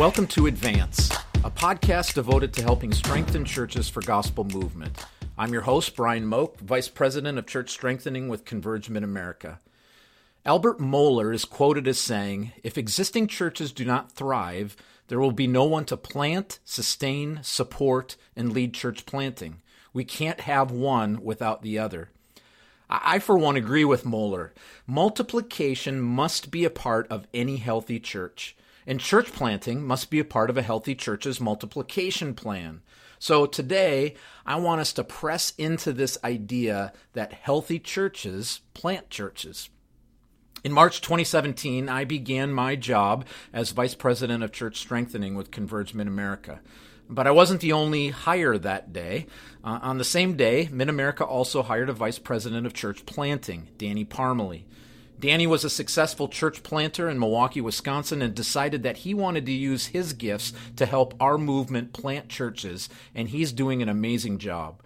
Welcome 0.00 0.28
to 0.28 0.46
Advance, 0.46 1.10
a 1.44 1.50
podcast 1.50 2.14
devoted 2.14 2.54
to 2.54 2.62
helping 2.62 2.90
strengthen 2.90 3.44
churches 3.44 3.90
for 3.90 4.00
gospel 4.00 4.44
movement. 4.44 5.04
I'm 5.36 5.52
your 5.52 5.60
host, 5.60 5.94
Brian 5.94 6.24
Moak, 6.24 6.58
Vice 6.58 6.88
President 6.88 7.36
of 7.36 7.46
Church 7.46 7.68
Strengthening 7.68 8.26
with 8.26 8.46
Converge 8.46 8.88
Mid 8.88 9.04
America. 9.04 9.60
Albert 10.46 10.78
Mohler 10.78 11.34
is 11.34 11.44
quoted 11.44 11.86
as 11.86 11.98
saying, 11.98 12.52
If 12.64 12.78
existing 12.78 13.26
churches 13.26 13.72
do 13.72 13.84
not 13.84 14.10
thrive, 14.10 14.74
there 15.08 15.20
will 15.20 15.32
be 15.32 15.46
no 15.46 15.64
one 15.64 15.84
to 15.84 15.98
plant, 15.98 16.60
sustain, 16.64 17.40
support, 17.42 18.16
and 18.34 18.54
lead 18.54 18.72
church 18.72 19.04
planting. 19.04 19.60
We 19.92 20.06
can't 20.06 20.40
have 20.40 20.70
one 20.70 21.22
without 21.22 21.60
the 21.60 21.78
other. 21.78 22.08
I, 22.88 23.18
for 23.18 23.36
one, 23.36 23.56
agree 23.56 23.84
with 23.84 24.04
Mohler. 24.04 24.52
Multiplication 24.86 26.00
must 26.00 26.50
be 26.50 26.64
a 26.64 26.70
part 26.70 27.06
of 27.08 27.26
any 27.34 27.58
healthy 27.58 28.00
church. 28.00 28.56
And 28.86 29.00
church 29.00 29.32
planting 29.32 29.84
must 29.84 30.10
be 30.10 30.18
a 30.18 30.24
part 30.24 30.50
of 30.50 30.56
a 30.56 30.62
healthy 30.62 30.94
church's 30.94 31.40
multiplication 31.40 32.34
plan. 32.34 32.82
So 33.18 33.44
today, 33.44 34.14
I 34.46 34.56
want 34.56 34.80
us 34.80 34.92
to 34.94 35.04
press 35.04 35.52
into 35.58 35.92
this 35.92 36.16
idea 36.24 36.92
that 37.12 37.34
healthy 37.34 37.78
churches 37.78 38.62
plant 38.72 39.10
churches. 39.10 39.68
In 40.64 40.72
March 40.72 41.00
2017, 41.00 41.88
I 41.88 42.04
began 42.04 42.52
my 42.52 42.76
job 42.76 43.26
as 43.52 43.70
Vice 43.70 43.94
President 43.94 44.42
of 44.42 44.52
Church 44.52 44.78
Strengthening 44.78 45.34
with 45.34 45.50
Converge 45.50 45.94
Mid 45.94 46.06
America. 46.06 46.60
But 47.08 47.26
I 47.26 47.30
wasn't 47.30 47.60
the 47.60 47.72
only 47.72 48.10
hire 48.10 48.56
that 48.56 48.92
day. 48.92 49.26
Uh, 49.64 49.80
on 49.82 49.98
the 49.98 50.04
same 50.04 50.36
day, 50.36 50.68
Mid 50.70 50.88
America 50.88 51.24
also 51.24 51.62
hired 51.62 51.88
a 51.88 51.94
Vice 51.94 52.18
President 52.18 52.66
of 52.66 52.72
Church 52.74 53.04
Planting, 53.04 53.68
Danny 53.78 54.04
Parmelee. 54.04 54.64
Danny 55.20 55.46
was 55.46 55.64
a 55.64 55.70
successful 55.70 56.28
church 56.28 56.62
planter 56.62 57.08
in 57.08 57.18
Milwaukee, 57.18 57.60
Wisconsin, 57.60 58.22
and 58.22 58.34
decided 58.34 58.82
that 58.82 58.98
he 58.98 59.12
wanted 59.12 59.44
to 59.46 59.52
use 59.52 59.86
his 59.86 60.14
gifts 60.14 60.52
to 60.76 60.86
help 60.86 61.14
our 61.20 61.36
movement 61.36 61.92
plant 61.92 62.28
churches, 62.28 62.88
and 63.14 63.28
he's 63.28 63.52
doing 63.52 63.82
an 63.82 63.88
amazing 63.88 64.38
job. 64.38 64.82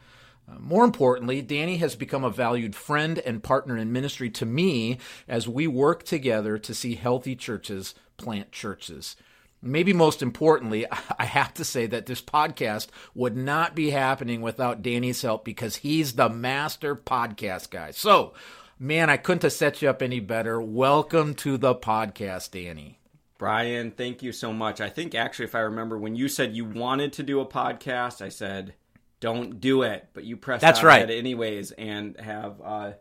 Uh, 0.49 0.59
more 0.59 0.85
importantly, 0.85 1.41
Danny 1.41 1.77
has 1.77 1.95
become 1.95 2.25
a 2.25 2.31
valued 2.31 2.75
friend 2.75 3.19
and 3.21 3.43
partner 3.43 3.77
in 3.77 3.93
ministry 3.93 4.29
to 4.31 4.45
me 4.45 4.99
as 5.29 5.49
we 5.49 5.67
work 5.67 6.03
together 6.03 6.59
to 6.59 6.75
see 6.75 6.97
healthy 6.97 7.37
churches 7.37 7.95
plant 8.17 8.51
churches. 8.51 9.17
Maybe 9.63 9.93
most 9.93 10.21
importantly, 10.21 10.87
I 11.19 11.25
have 11.25 11.55
to 11.55 11.65
say 11.65 11.87
that 11.87 12.07
this 12.07 12.21
podcast 12.21 12.89
would 13.15 13.37
not 13.37 13.75
be 13.75 13.91
happening 13.91 14.43
without 14.43 14.83
Danny's 14.83 15.23
help 15.23 15.45
because 15.45 15.77
he's 15.77 16.15
the 16.15 16.29
master 16.29 16.97
podcast 16.97 17.71
guy. 17.71 17.93
So, 17.93 18.35
Man, 18.79 19.09
I 19.09 19.17
couldn't 19.17 19.45
have 19.45 19.53
set 19.53 19.83
you 19.83 19.89
up 19.89 20.03
any 20.03 20.19
better. 20.19 20.61
Welcome 20.61 21.35
to 21.37 21.57
the 21.57 21.77
podcast, 21.77 22.51
Danny. 22.51 22.99
Brian, 23.39 23.93
thank 23.93 24.21
you 24.21 24.33
so 24.33 24.53
much. 24.53 24.81
I 24.81 24.89
think 24.89 25.15
actually, 25.15 25.45
if 25.45 25.55
I 25.55 25.61
remember, 25.61 25.97
when 25.97 26.17
you 26.17 26.29
said 26.29 26.57
you 26.57 26.65
wanted 26.65 27.13
to 27.15 27.23
do 27.23 27.39
a 27.39 27.47
podcast, 27.47 28.21
I 28.21 28.31
said, 28.31 28.75
"Don't 29.21 29.61
do 29.61 29.83
it," 29.83 30.09
but 30.13 30.25
you 30.25 30.37
pressed 30.37 30.63
that's 30.63 30.83
right 30.83 31.09
anyways, 31.09 31.71
and 31.73 32.19
have 32.19 32.61
uh, 32.65 32.93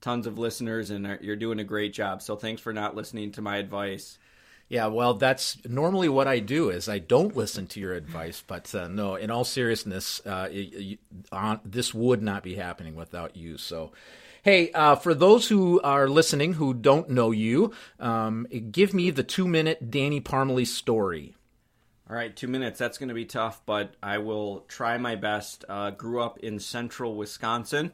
tons 0.00 0.26
of 0.26 0.36
listeners, 0.36 0.90
and 0.90 1.18
you're 1.20 1.36
doing 1.36 1.60
a 1.60 1.64
great 1.64 1.92
job. 1.92 2.22
So 2.22 2.34
thanks 2.34 2.60
for 2.60 2.72
not 2.72 2.96
listening 2.96 3.30
to 3.32 3.42
my 3.42 3.58
advice. 3.58 4.18
Yeah, 4.68 4.86
well, 4.86 5.14
that's 5.14 5.64
normally 5.64 6.08
what 6.08 6.26
I 6.26 6.40
do 6.40 6.70
is 6.70 6.88
I 6.88 6.98
don't 6.98 7.36
listen 7.36 7.68
to 7.68 7.80
your 7.80 7.92
advice, 7.92 8.42
but 8.44 8.72
uh, 8.74 8.88
no, 8.88 9.14
in 9.14 9.30
all 9.30 9.44
seriousness, 9.44 10.24
uh, 10.26 10.48
this 11.64 11.94
would 11.94 12.22
not 12.22 12.42
be 12.42 12.54
happening 12.56 12.94
without 12.96 13.36
you. 13.36 13.58
So 13.58 13.92
Hey, 14.42 14.72
uh, 14.72 14.96
for 14.96 15.12
those 15.12 15.48
who 15.48 15.82
are 15.82 16.08
listening 16.08 16.54
who 16.54 16.72
don't 16.72 17.10
know 17.10 17.30
you, 17.30 17.72
um, 17.98 18.46
give 18.70 18.94
me 18.94 19.10
the 19.10 19.22
two 19.22 19.46
minute 19.46 19.90
Danny 19.90 20.18
Parmelee 20.18 20.66
story. 20.66 21.34
All 22.08 22.16
right, 22.16 22.34
two 22.34 22.48
minutes. 22.48 22.78
That's 22.78 22.96
going 22.96 23.10
to 23.10 23.14
be 23.14 23.26
tough, 23.26 23.60
but 23.66 23.96
I 24.02 24.16
will 24.16 24.60
try 24.60 24.96
my 24.96 25.14
best. 25.14 25.66
Uh, 25.68 25.90
grew 25.90 26.22
up 26.22 26.38
in 26.38 26.58
central 26.58 27.16
Wisconsin. 27.16 27.92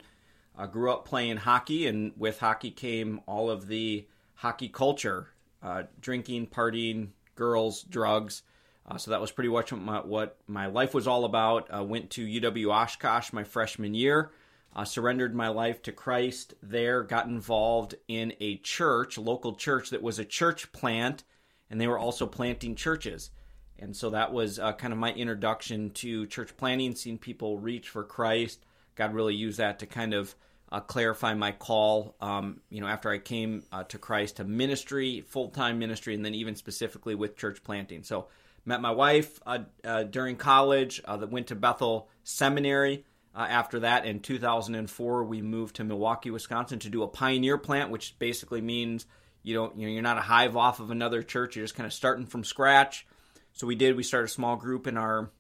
Uh, 0.57 0.67
grew 0.67 0.93
up 0.93 1.05
playing 1.05 1.39
hockey, 1.39 1.89
and 1.89 2.13
with 2.17 2.39
hockey 2.39 2.71
came 2.71 3.21
all 3.27 3.51
of 3.51 3.67
the 3.67 4.07
hockey 4.37 4.69
culture 4.69 5.31
uh, 5.65 5.83
drinking, 6.01 6.47
partying, 6.47 7.09
girls, 7.35 7.83
drugs. 7.83 8.43
Uh, 8.89 8.97
so 8.97 9.11
that 9.11 9.21
was 9.21 9.33
pretty 9.33 9.51
much 9.51 9.73
what 9.73 9.83
my, 9.83 9.99
what 9.99 10.37
my 10.47 10.67
life 10.67 10.95
was 10.95 11.09
all 11.09 11.25
about. 11.25 11.67
Uh, 11.77 11.83
went 11.83 12.11
to 12.11 12.25
UW 12.25 12.73
Oshkosh 12.73 13.33
my 13.33 13.43
freshman 13.43 13.95
year 13.95 14.31
uh, 14.77 14.85
surrendered 14.85 15.35
my 15.35 15.49
life 15.49 15.81
to 15.83 15.91
Christ 15.91 16.53
there, 16.63 17.03
got 17.03 17.27
involved 17.27 17.95
in 18.09 18.35
a 18.41 18.59
church, 18.59 19.17
local 19.17 19.55
church 19.55 19.89
that 19.89 20.03
was 20.03 20.19
a 20.19 20.25
church 20.25 20.71
plant, 20.71 21.25
and 21.71 21.81
they 21.81 21.87
were 21.87 21.99
also 21.99 22.27
planting 22.27 22.75
churches. 22.75 23.31
And 23.79 23.97
so 23.97 24.11
that 24.11 24.35
was 24.35 24.59
uh, 24.59 24.75
kind 24.75 24.93
of 24.93 24.99
my 24.99 25.13
introduction 25.13 25.91
to 25.93 26.27
church 26.27 26.55
planting, 26.59 26.95
seeing 26.95 27.17
people 27.17 27.59
reach 27.59 27.89
for 27.89 28.05
Christ. 28.05 28.67
God 28.97 29.15
really 29.15 29.35
used 29.35 29.59
that 29.59 29.79
to 29.79 29.87
kind 29.87 30.13
of 30.13 30.35
uh, 30.71 30.81
clarify 30.81 31.33
my 31.33 31.53
call, 31.53 32.15
um, 32.21 32.61
you 32.69 32.83
know, 32.83 32.87
after 32.87 33.09
I 33.11 33.17
came 33.17 33.63
uh, 33.73 33.85
to 33.85 33.97
Christ 33.97 34.37
to 34.37 34.45
ministry, 34.45 35.23
full 35.23 35.49
time 35.49 35.79
ministry, 35.79 36.15
and 36.15 36.23
then 36.23 36.35
even 36.35 36.55
specifically 36.55 37.15
with 37.15 37.39
church 37.39 37.65
planting. 37.65 38.03
So, 38.03 38.29
met 38.67 38.83
my 38.83 38.91
wife 38.91 39.41
uh, 39.47 39.61
uh, 39.85 40.03
during 40.03 40.37
college, 40.37 41.01
that 41.03 41.31
went 41.31 41.47
to 41.47 41.55
Bethel 41.55 42.11
Seminary 42.25 43.05
uh, 43.37 43.47
after 43.51 43.81
that, 43.81 44.07
in 44.07 44.21
2004, 44.21 45.25
we 45.25 45.43
moved 45.43 45.77
to 45.77 45.85
Milwaukee, 45.85 46.31
Wisconsin, 46.31 46.79
to 46.79 46.89
do 46.89 47.03
a 47.03 47.09
pioneer 47.09 47.59
plant, 47.59 47.91
which 47.91 48.19
basically 48.19 48.63
means 48.63 49.05
you 49.43 49.55
don't, 49.55 49.79
you 49.79 49.87
know, 49.87 49.93
you're 49.93 50.03
not 50.03 50.17
a 50.17 50.23
hive 50.23 50.57
off 50.57 50.81
of 50.81 50.91
another 50.91 51.23
church. 51.23 51.55
You're 51.55 51.65
just 51.65 51.75
kind 51.75 51.87
of 51.87 51.93
starting 51.93 52.25
from 52.25 52.45
scratch. 52.45 53.07
So 53.53 53.67
we 53.67 53.75
did. 53.75 53.95
We 53.95 54.05
started 54.05 54.27
a 54.27 54.33
small 54.33 54.57
group 54.57 54.87
in 54.87 54.97
our 54.97 55.31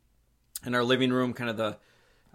in 0.66 0.74
our 0.74 0.84
living 0.84 1.10
room, 1.10 1.32
kind 1.32 1.48
of 1.48 1.56
the 1.56 1.78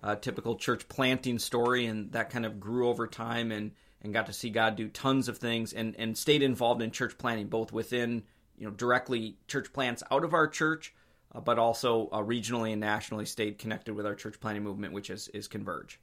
uh, 0.01 0.15
typical 0.15 0.55
church 0.55 0.87
planting 0.87 1.37
story, 1.37 1.85
and 1.85 2.11
that 2.13 2.31
kind 2.31 2.45
of 2.45 2.59
grew 2.59 2.89
over 2.89 3.05
time, 3.05 3.51
and 3.51 3.71
and 4.01 4.13
got 4.13 4.25
to 4.25 4.33
see 4.33 4.49
God 4.49 4.75
do 4.75 4.87
tons 4.89 5.27
of 5.27 5.37
things, 5.37 5.73
and 5.73 5.95
and 5.99 6.17
stayed 6.17 6.41
involved 6.41 6.81
in 6.81 6.89
church 6.89 7.19
planting, 7.19 7.47
both 7.47 7.71
within 7.71 8.23
you 8.57 8.65
know 8.65 8.71
directly 8.71 9.37
church 9.47 9.71
plants 9.73 10.01
out 10.09 10.23
of 10.23 10.33
our 10.33 10.47
church 10.47 10.95
uh, 11.33 11.39
but 11.39 11.59
also 11.59 12.09
uh, 12.11 12.19
regionally 12.19 12.71
and 12.71 12.81
nationally 12.81 13.25
stayed 13.25 13.57
connected 13.57 13.93
with 13.95 14.05
our 14.05 14.15
church 14.15 14.39
planting 14.39 14.63
movement, 14.63 14.93
which 14.93 15.09
is, 15.09 15.27
is 15.29 15.47
Converge. 15.47 15.99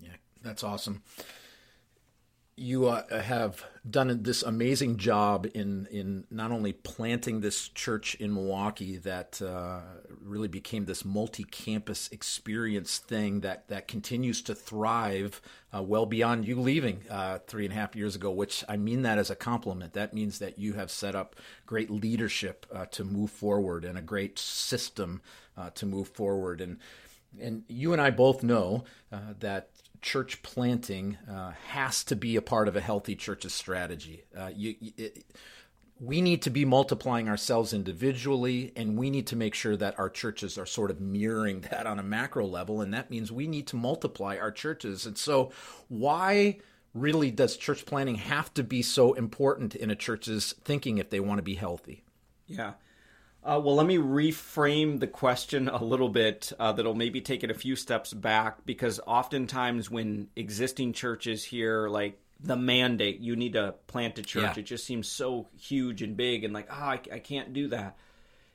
Yeah, 0.00 0.16
that's 0.42 0.64
awesome 0.64 1.02
you 2.56 2.86
uh, 2.86 3.20
have 3.20 3.64
done 3.88 4.22
this 4.22 4.42
amazing 4.42 4.96
job 4.96 5.46
in 5.54 5.86
in 5.90 6.24
not 6.30 6.52
only 6.52 6.72
planting 6.72 7.40
this 7.40 7.68
church 7.68 8.14
in 8.16 8.32
Milwaukee 8.32 8.96
that 8.96 9.42
uh, 9.42 9.80
really 10.22 10.46
became 10.46 10.84
this 10.84 11.04
multi-campus 11.04 12.08
experience 12.12 12.98
thing 12.98 13.40
that 13.40 13.66
that 13.68 13.88
continues 13.88 14.40
to 14.42 14.54
thrive 14.54 15.40
uh, 15.74 15.82
well 15.82 16.06
beyond 16.06 16.46
you 16.46 16.60
leaving 16.60 17.02
uh, 17.10 17.38
three 17.46 17.64
and 17.64 17.72
a 17.72 17.76
half 17.76 17.96
years 17.96 18.14
ago. 18.14 18.30
Which 18.30 18.64
I 18.68 18.76
mean 18.76 19.02
that 19.02 19.18
as 19.18 19.30
a 19.30 19.36
compliment. 19.36 19.92
That 19.94 20.14
means 20.14 20.38
that 20.38 20.58
you 20.58 20.74
have 20.74 20.90
set 20.90 21.16
up 21.16 21.34
great 21.66 21.90
leadership 21.90 22.66
uh, 22.72 22.86
to 22.86 23.04
move 23.04 23.30
forward 23.30 23.84
and 23.84 23.98
a 23.98 24.02
great 24.02 24.38
system 24.38 25.22
uh, 25.56 25.70
to 25.70 25.86
move 25.86 26.08
forward 26.08 26.60
and. 26.60 26.78
And 27.40 27.64
you 27.66 27.92
and 27.92 28.00
I 28.00 28.10
both 28.10 28.44
know 28.44 28.84
that 29.10 29.70
church 30.04 30.42
planting 30.42 31.16
uh, 31.28 31.52
has 31.68 32.04
to 32.04 32.14
be 32.14 32.36
a 32.36 32.42
part 32.42 32.68
of 32.68 32.76
a 32.76 32.80
healthy 32.80 33.16
church's 33.16 33.54
strategy. 33.54 34.22
Uh, 34.36 34.50
you, 34.54 34.74
it, 34.98 35.24
we 35.98 36.20
need 36.20 36.42
to 36.42 36.50
be 36.50 36.66
multiplying 36.66 37.26
ourselves 37.26 37.72
individually, 37.72 38.70
and 38.76 38.98
we 38.98 39.08
need 39.08 39.26
to 39.28 39.36
make 39.36 39.54
sure 39.54 39.78
that 39.78 39.98
our 39.98 40.10
churches 40.10 40.58
are 40.58 40.66
sort 40.66 40.90
of 40.90 41.00
mirroring 41.00 41.60
that 41.70 41.86
on 41.86 41.98
a 41.98 42.02
macro 42.02 42.44
level, 42.46 42.82
and 42.82 42.92
that 42.92 43.10
means 43.10 43.32
we 43.32 43.46
need 43.46 43.66
to 43.68 43.76
multiply 43.76 44.36
our 44.36 44.52
churches. 44.52 45.06
And 45.06 45.16
so, 45.16 45.50
why 45.88 46.58
really 46.92 47.30
does 47.30 47.56
church 47.56 47.86
planting 47.86 48.16
have 48.16 48.52
to 48.54 48.62
be 48.62 48.82
so 48.82 49.14
important 49.14 49.74
in 49.74 49.90
a 49.90 49.96
church's 49.96 50.52
thinking 50.64 50.98
if 50.98 51.08
they 51.08 51.18
want 51.18 51.38
to 51.38 51.42
be 51.42 51.54
healthy? 51.54 52.04
Yeah. 52.46 52.74
Uh, 53.44 53.60
well, 53.62 53.74
let 53.74 53.86
me 53.86 53.98
reframe 53.98 54.98
the 54.98 55.06
question 55.06 55.68
a 55.68 55.84
little 55.84 56.08
bit 56.08 56.50
uh, 56.58 56.72
that'll 56.72 56.94
maybe 56.94 57.20
take 57.20 57.44
it 57.44 57.50
a 57.50 57.54
few 57.54 57.76
steps 57.76 58.12
back 58.14 58.64
because 58.64 59.00
oftentimes 59.06 59.90
when 59.90 60.28
existing 60.34 60.94
churches 60.94 61.44
hear 61.44 61.88
like 61.88 62.18
the 62.40 62.56
mandate, 62.56 63.20
you 63.20 63.36
need 63.36 63.52
to 63.52 63.74
plant 63.86 64.18
a 64.18 64.22
church, 64.22 64.56
yeah. 64.56 64.60
it 64.60 64.64
just 64.64 64.86
seems 64.86 65.08
so 65.08 65.46
huge 65.60 66.00
and 66.00 66.16
big 66.16 66.44
and 66.44 66.54
like, 66.54 66.68
oh, 66.70 66.74
I, 66.74 67.00
I 67.12 67.18
can't 67.18 67.52
do 67.52 67.68
that. 67.68 67.98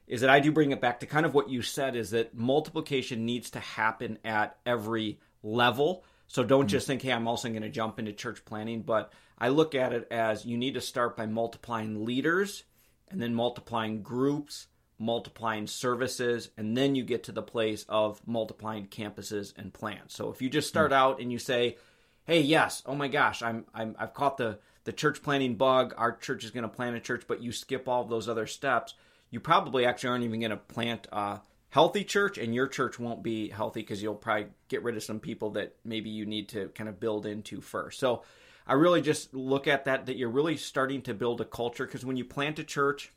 Is 0.07 0.21
that 0.21 0.31
I 0.31 0.39
do 0.39 0.51
bring 0.51 0.71
it 0.71 0.81
back 0.81 1.01
to 1.01 1.06
kind 1.06 1.25
of 1.25 1.36
what 1.36 1.51
you 1.51 1.62
said 1.62 1.95
is 1.95 2.09
that 2.09 2.36
multiplication 2.36 3.27
needs 3.27 3.51
to 3.51 3.59
happen 3.59 4.18
at 4.25 4.57
every 4.65 5.19
level. 5.44 6.03
So 6.25 6.44
don't 6.44 6.62
mm-hmm. 6.62 6.68
just 6.68 6.88
think, 6.88 7.03
hey, 7.03 7.12
I'm 7.12 7.27
also 7.27 7.47
going 7.50 7.62
to 7.62 7.69
jump 7.69 8.00
into 8.00 8.12
church 8.12 8.44
planting, 8.44 8.81
but 8.81 9.13
I 9.38 9.50
look 9.50 9.75
at 9.75 9.94
it 9.94 10.07
as 10.09 10.47
you 10.47 10.57
need 10.57 10.74
to 10.74 10.81
start 10.81 11.15
by 11.15 11.27
multiplying 11.27 12.06
leaders 12.06 12.63
and 13.12 13.21
then 13.21 13.36
multiplying 13.36 14.01
groups 14.01 14.65
multiplying 15.00 15.66
services, 15.66 16.50
and 16.57 16.75
then 16.78 16.94
you 16.94 17.04
get 17.04 17.24
to 17.24 17.31
the 17.31 17.42
place 17.42 17.86
of 17.88 18.22
multiplying 18.28 18.88
campuses 18.88 19.54
and 19.57 19.74
plants. 19.74 20.16
So 20.16 20.30
if 20.30 20.42
you 20.42 20.50
just 20.50 20.68
start 20.68 20.92
mm-hmm. 20.92 21.01
out 21.01 21.19
and 21.22 21.31
you 21.31 21.40
say, 21.40 21.78
"Hey, 22.25 22.42
yes, 22.42 22.84
oh 22.86 22.96
my 22.96 23.07
gosh, 23.07 23.42
I'm, 23.42 23.66
I'm 23.74 23.96
I've 23.98 24.13
caught 24.13 24.38
the 24.38 24.60
the 24.84 24.94
church 24.94 25.24
planting 25.24 25.56
bug. 25.56 25.94
Our 25.98 26.16
church 26.16 26.44
is 26.44 26.51
going 26.51 26.63
to 26.63 26.69
plant 26.69 26.96
a 26.96 27.00
church," 27.00 27.24
but 27.28 27.42
you 27.42 27.51
skip 27.51 27.88
all 27.88 28.04
those 28.04 28.30
other 28.30 28.46
steps, 28.46 28.94
you 29.31 29.40
probably 29.40 29.86
actually 29.86 30.10
aren't 30.10 30.25
even 30.25 30.40
going 30.40 30.51
to 30.51 30.57
plant 30.57 31.07
a 31.12 31.40
healthy 31.69 32.04
church, 32.04 32.38
and 32.38 32.54
your 32.54 32.68
church 32.68 33.00
won't 33.00 33.24
be 33.24 33.50
healthy 33.50 33.81
because 33.81 34.01
you'll 34.01 34.16
probably 34.16 34.48
get 34.68 34.84
rid 34.84 34.98
of 34.98 35.04
some 35.04 35.19
people 35.19 35.51
that 35.51 35.75
maybe 35.86 36.10
you 36.10 36.25
need 36.25 36.50
to 36.50 36.69
kind 36.69 36.90
of 36.90 37.00
build 37.00 37.25
into 37.25 37.62
first. 37.62 38.00
So 38.00 38.24
I 38.66 38.74
really 38.74 39.01
just 39.01 39.34
look 39.34 39.68
at 39.68 39.86
that 39.86 40.07
that 40.07 40.18
you're 40.18 40.30
really 40.30 40.57
starting 40.57 41.01
to 41.04 41.13
build 41.13 41.42
a 41.42 41.46
culture 41.46 41.86
because 41.86 42.06
when 42.06 42.18
you 42.18 42.25
plant 42.25 42.60
a 42.60 42.63
church 42.63 43.13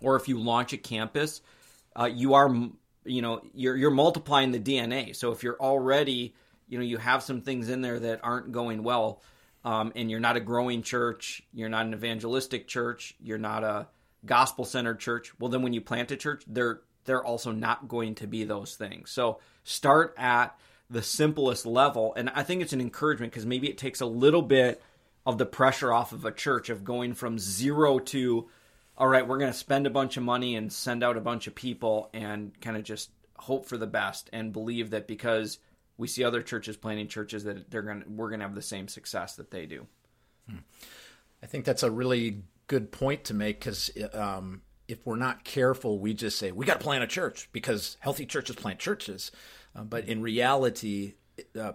or 0.00 0.16
if 0.16 0.28
you 0.28 0.38
launch 0.38 0.72
a 0.72 0.78
campus, 0.78 1.40
uh, 1.98 2.10
you 2.12 2.34
are 2.34 2.48
you 3.04 3.22
know 3.22 3.42
you're 3.54 3.76
you're 3.76 3.90
multiplying 3.90 4.52
the 4.52 4.60
DNA. 4.60 5.14
So 5.14 5.32
if 5.32 5.42
you're 5.42 5.60
already 5.60 6.34
you 6.68 6.78
know 6.78 6.84
you 6.84 6.98
have 6.98 7.22
some 7.22 7.40
things 7.40 7.68
in 7.68 7.82
there 7.82 7.98
that 7.98 8.20
aren't 8.22 8.52
going 8.52 8.82
well, 8.82 9.22
um, 9.64 9.92
and 9.94 10.10
you're 10.10 10.20
not 10.20 10.36
a 10.36 10.40
growing 10.40 10.82
church, 10.82 11.42
you're 11.52 11.68
not 11.68 11.86
an 11.86 11.94
evangelistic 11.94 12.66
church, 12.66 13.14
you're 13.20 13.38
not 13.38 13.64
a 13.64 13.88
gospel 14.24 14.64
centered 14.64 15.00
church. 15.00 15.32
Well, 15.38 15.50
then 15.50 15.62
when 15.62 15.72
you 15.72 15.80
plant 15.80 16.10
a 16.10 16.16
church, 16.16 16.44
they're 16.46 16.80
they're 17.04 17.24
also 17.24 17.52
not 17.52 17.88
going 17.88 18.14
to 18.16 18.26
be 18.26 18.44
those 18.44 18.76
things. 18.76 19.10
So 19.10 19.40
start 19.64 20.14
at 20.18 20.58
the 20.88 21.02
simplest 21.02 21.66
level, 21.66 22.14
and 22.16 22.30
I 22.30 22.42
think 22.42 22.62
it's 22.62 22.72
an 22.72 22.80
encouragement 22.80 23.32
because 23.32 23.46
maybe 23.46 23.68
it 23.68 23.78
takes 23.78 24.00
a 24.00 24.06
little 24.06 24.42
bit 24.42 24.82
of 25.26 25.38
the 25.38 25.46
pressure 25.46 25.92
off 25.92 26.12
of 26.12 26.24
a 26.24 26.32
church 26.32 26.70
of 26.70 26.84
going 26.84 27.14
from 27.14 27.38
zero 27.38 27.98
to 27.98 28.48
all 29.00 29.08
right, 29.08 29.26
we're 29.26 29.38
going 29.38 29.50
to 29.50 29.58
spend 29.58 29.86
a 29.86 29.90
bunch 29.90 30.18
of 30.18 30.22
money 30.22 30.56
and 30.56 30.70
send 30.70 31.02
out 31.02 31.16
a 31.16 31.22
bunch 31.22 31.46
of 31.46 31.54
people 31.54 32.10
and 32.12 32.52
kind 32.60 32.76
of 32.76 32.84
just 32.84 33.08
hope 33.38 33.64
for 33.64 33.78
the 33.78 33.86
best 33.86 34.28
and 34.30 34.52
believe 34.52 34.90
that 34.90 35.08
because 35.08 35.58
we 35.96 36.06
see 36.06 36.22
other 36.22 36.42
churches 36.42 36.76
planting 36.76 37.08
churches 37.08 37.44
that 37.44 37.70
they're 37.70 37.80
going 37.80 38.02
to, 38.02 38.10
we're 38.10 38.28
going 38.28 38.40
to 38.40 38.46
have 38.46 38.54
the 38.54 38.60
same 38.60 38.88
success 38.88 39.36
that 39.36 39.50
they 39.50 39.64
do. 39.64 39.86
Hmm. 40.48 40.58
I 41.42 41.46
think 41.46 41.64
that's 41.64 41.82
a 41.82 41.90
really 41.90 42.42
good 42.66 42.92
point 42.92 43.24
to 43.24 43.34
make 43.34 43.58
because 43.58 43.90
um, 44.12 44.60
if 44.86 45.06
we're 45.06 45.16
not 45.16 45.44
careful, 45.44 45.98
we 45.98 46.12
just 46.12 46.38
say 46.38 46.52
we 46.52 46.66
got 46.66 46.78
to 46.78 46.84
plant 46.84 47.02
a 47.02 47.06
church 47.06 47.48
because 47.52 47.96
healthy 48.00 48.26
churches 48.26 48.56
plant 48.56 48.78
churches, 48.78 49.30
uh, 49.74 49.82
but 49.82 50.08
in 50.08 50.20
reality, 50.20 51.14
uh, 51.58 51.72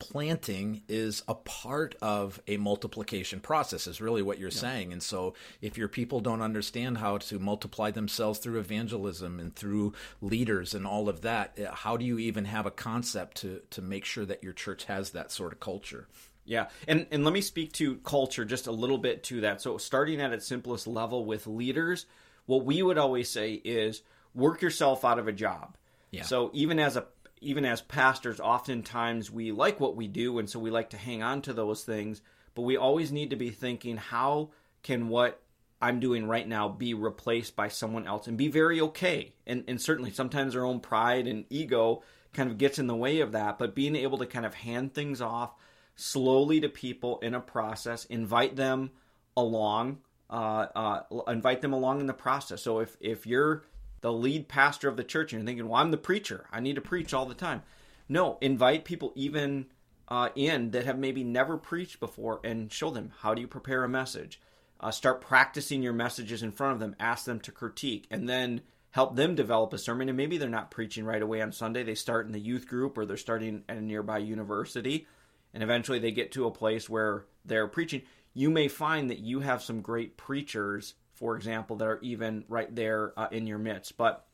planting 0.00 0.82
is 0.88 1.22
a 1.28 1.34
part 1.34 1.94
of 2.02 2.40
a 2.48 2.56
multiplication 2.56 3.38
process 3.38 3.86
is 3.86 4.00
really 4.00 4.22
what 4.22 4.38
you're 4.38 4.50
yeah. 4.50 4.58
saying 4.58 4.92
and 4.92 5.02
so 5.02 5.34
if 5.60 5.78
your 5.78 5.86
people 5.86 6.20
don't 6.20 6.42
understand 6.42 6.98
how 6.98 7.18
to 7.18 7.38
multiply 7.38 7.90
themselves 7.90 8.40
through 8.40 8.58
evangelism 8.58 9.38
and 9.38 9.54
through 9.54 9.92
leaders 10.20 10.74
and 10.74 10.86
all 10.86 11.08
of 11.08 11.20
that 11.20 11.56
uh, 11.60 11.72
how 11.72 11.96
do 11.96 12.04
you 12.04 12.18
even 12.18 12.46
have 12.46 12.66
a 12.66 12.70
concept 12.70 13.36
to 13.36 13.60
to 13.70 13.80
make 13.80 14.04
sure 14.04 14.24
that 14.24 14.42
your 14.42 14.52
church 14.52 14.84
has 14.84 15.10
that 15.10 15.30
sort 15.30 15.52
of 15.52 15.60
culture 15.60 16.08
yeah, 16.46 16.66
and 16.88 17.06
and 17.12 17.24
let 17.24 17.32
me 17.32 17.42
speak 17.42 17.72
to 17.74 17.96
culture 17.98 18.44
just 18.44 18.66
a 18.66 18.72
little 18.72 18.98
bit 18.98 19.22
to 19.24 19.42
that. 19.42 19.62
So 19.62 19.78
starting 19.78 20.20
at 20.20 20.32
its 20.32 20.48
simplest 20.48 20.88
level 20.88 21.24
with 21.24 21.46
leaders, 21.46 22.06
what 22.46 22.64
we 22.64 22.82
would 22.82 22.98
always 22.98 23.28
say 23.28 23.52
is 23.52 24.02
work 24.34 24.60
yourself 24.60 25.04
out 25.04 25.20
of 25.20 25.28
a 25.28 25.32
job. 25.32 25.76
Yeah. 26.10 26.24
So 26.24 26.50
even 26.52 26.80
as 26.80 26.96
a 26.96 27.06
even 27.40 27.64
as 27.64 27.80
pastors, 27.80 28.40
oftentimes 28.40 29.30
we 29.30 29.52
like 29.52 29.80
what 29.80 29.96
we 29.96 30.06
do, 30.06 30.38
and 30.38 30.48
so 30.48 30.58
we 30.58 30.70
like 30.70 30.90
to 30.90 30.98
hang 30.98 31.22
on 31.22 31.42
to 31.42 31.52
those 31.52 31.84
things. 31.84 32.20
But 32.54 32.62
we 32.62 32.76
always 32.76 33.12
need 33.12 33.30
to 33.30 33.36
be 33.36 33.50
thinking, 33.50 33.96
how 33.96 34.50
can 34.82 35.08
what 35.08 35.40
I'm 35.80 36.00
doing 36.00 36.26
right 36.26 36.46
now 36.46 36.68
be 36.68 36.94
replaced 36.94 37.56
by 37.56 37.68
someone 37.68 38.06
else 38.06 38.26
and 38.26 38.36
be 38.36 38.48
very 38.48 38.80
okay? 38.80 39.32
And, 39.46 39.64
and 39.68 39.80
certainly 39.80 40.10
sometimes 40.10 40.54
our 40.54 40.64
own 40.64 40.80
pride 40.80 41.26
and 41.26 41.44
ego 41.48 42.02
kind 42.32 42.50
of 42.50 42.58
gets 42.58 42.78
in 42.78 42.86
the 42.86 42.96
way 42.96 43.20
of 43.20 43.32
that, 43.32 43.58
but 43.58 43.74
being 43.74 43.96
able 43.96 44.18
to 44.18 44.26
kind 44.26 44.46
of 44.46 44.54
hand 44.54 44.94
things 44.94 45.20
off 45.20 45.54
slowly 45.96 46.60
to 46.60 46.68
people 46.68 47.18
in 47.20 47.34
a 47.34 47.40
process, 47.40 48.04
invite 48.06 48.56
them 48.56 48.90
along, 49.36 49.98
uh, 50.28 50.66
uh, 50.74 51.02
invite 51.28 51.60
them 51.60 51.72
along 51.72 52.00
in 52.00 52.06
the 52.06 52.12
process. 52.12 52.62
So 52.62 52.80
if, 52.80 52.96
if 53.00 53.26
you're 53.26 53.64
the 54.00 54.12
lead 54.12 54.48
pastor 54.48 54.88
of 54.88 54.96
the 54.96 55.04
church 55.04 55.32
and 55.32 55.42
you're 55.42 55.46
thinking, 55.46 55.68
well, 55.68 55.80
I'm 55.80 55.90
the 55.90 55.96
preacher. 55.96 56.46
I 56.52 56.60
need 56.60 56.76
to 56.76 56.80
preach 56.80 57.12
all 57.12 57.26
the 57.26 57.34
time. 57.34 57.62
No, 58.08 58.38
invite 58.40 58.84
people 58.84 59.12
even 59.14 59.66
uh, 60.08 60.30
in 60.34 60.72
that 60.72 60.86
have 60.86 60.98
maybe 60.98 61.22
never 61.22 61.56
preached 61.56 62.00
before 62.00 62.40
and 62.42 62.72
show 62.72 62.90
them 62.90 63.12
how 63.20 63.34
do 63.34 63.40
you 63.40 63.46
prepare 63.46 63.84
a 63.84 63.88
message. 63.88 64.40
Uh, 64.80 64.90
start 64.90 65.20
practicing 65.20 65.82
your 65.82 65.92
messages 65.92 66.42
in 66.42 66.50
front 66.50 66.72
of 66.72 66.80
them. 66.80 66.96
Ask 66.98 67.26
them 67.26 67.38
to 67.40 67.52
critique, 67.52 68.06
and 68.10 68.28
then 68.28 68.62
help 68.92 69.14
them 69.14 69.34
develop 69.34 69.72
a 69.72 69.78
sermon. 69.78 70.08
And 70.08 70.16
maybe 70.16 70.38
they're 70.38 70.48
not 70.48 70.70
preaching 70.70 71.04
right 71.04 71.22
away 71.22 71.42
on 71.42 71.52
Sunday. 71.52 71.82
They 71.82 71.94
start 71.94 72.26
in 72.26 72.32
the 72.32 72.40
youth 72.40 72.66
group 72.66 72.96
or 72.96 73.04
they're 73.04 73.16
starting 73.16 73.62
at 73.68 73.76
a 73.76 73.80
nearby 73.80 74.18
university, 74.18 75.06
and 75.52 75.62
eventually 75.62 75.98
they 75.98 76.12
get 76.12 76.32
to 76.32 76.46
a 76.46 76.50
place 76.50 76.88
where 76.88 77.26
they're 77.44 77.68
preaching. 77.68 78.02
You 78.32 78.50
may 78.50 78.68
find 78.68 79.10
that 79.10 79.18
you 79.18 79.40
have 79.40 79.62
some 79.62 79.82
great 79.82 80.16
preachers 80.16 80.94
for 81.20 81.36
example, 81.36 81.76
that 81.76 81.86
are 81.86 82.00
even 82.00 82.44
right 82.48 82.74
there 82.74 83.12
uh, 83.16 83.28
in 83.30 83.46
your 83.46 83.58
midst. 83.58 83.96
But 83.96 84.26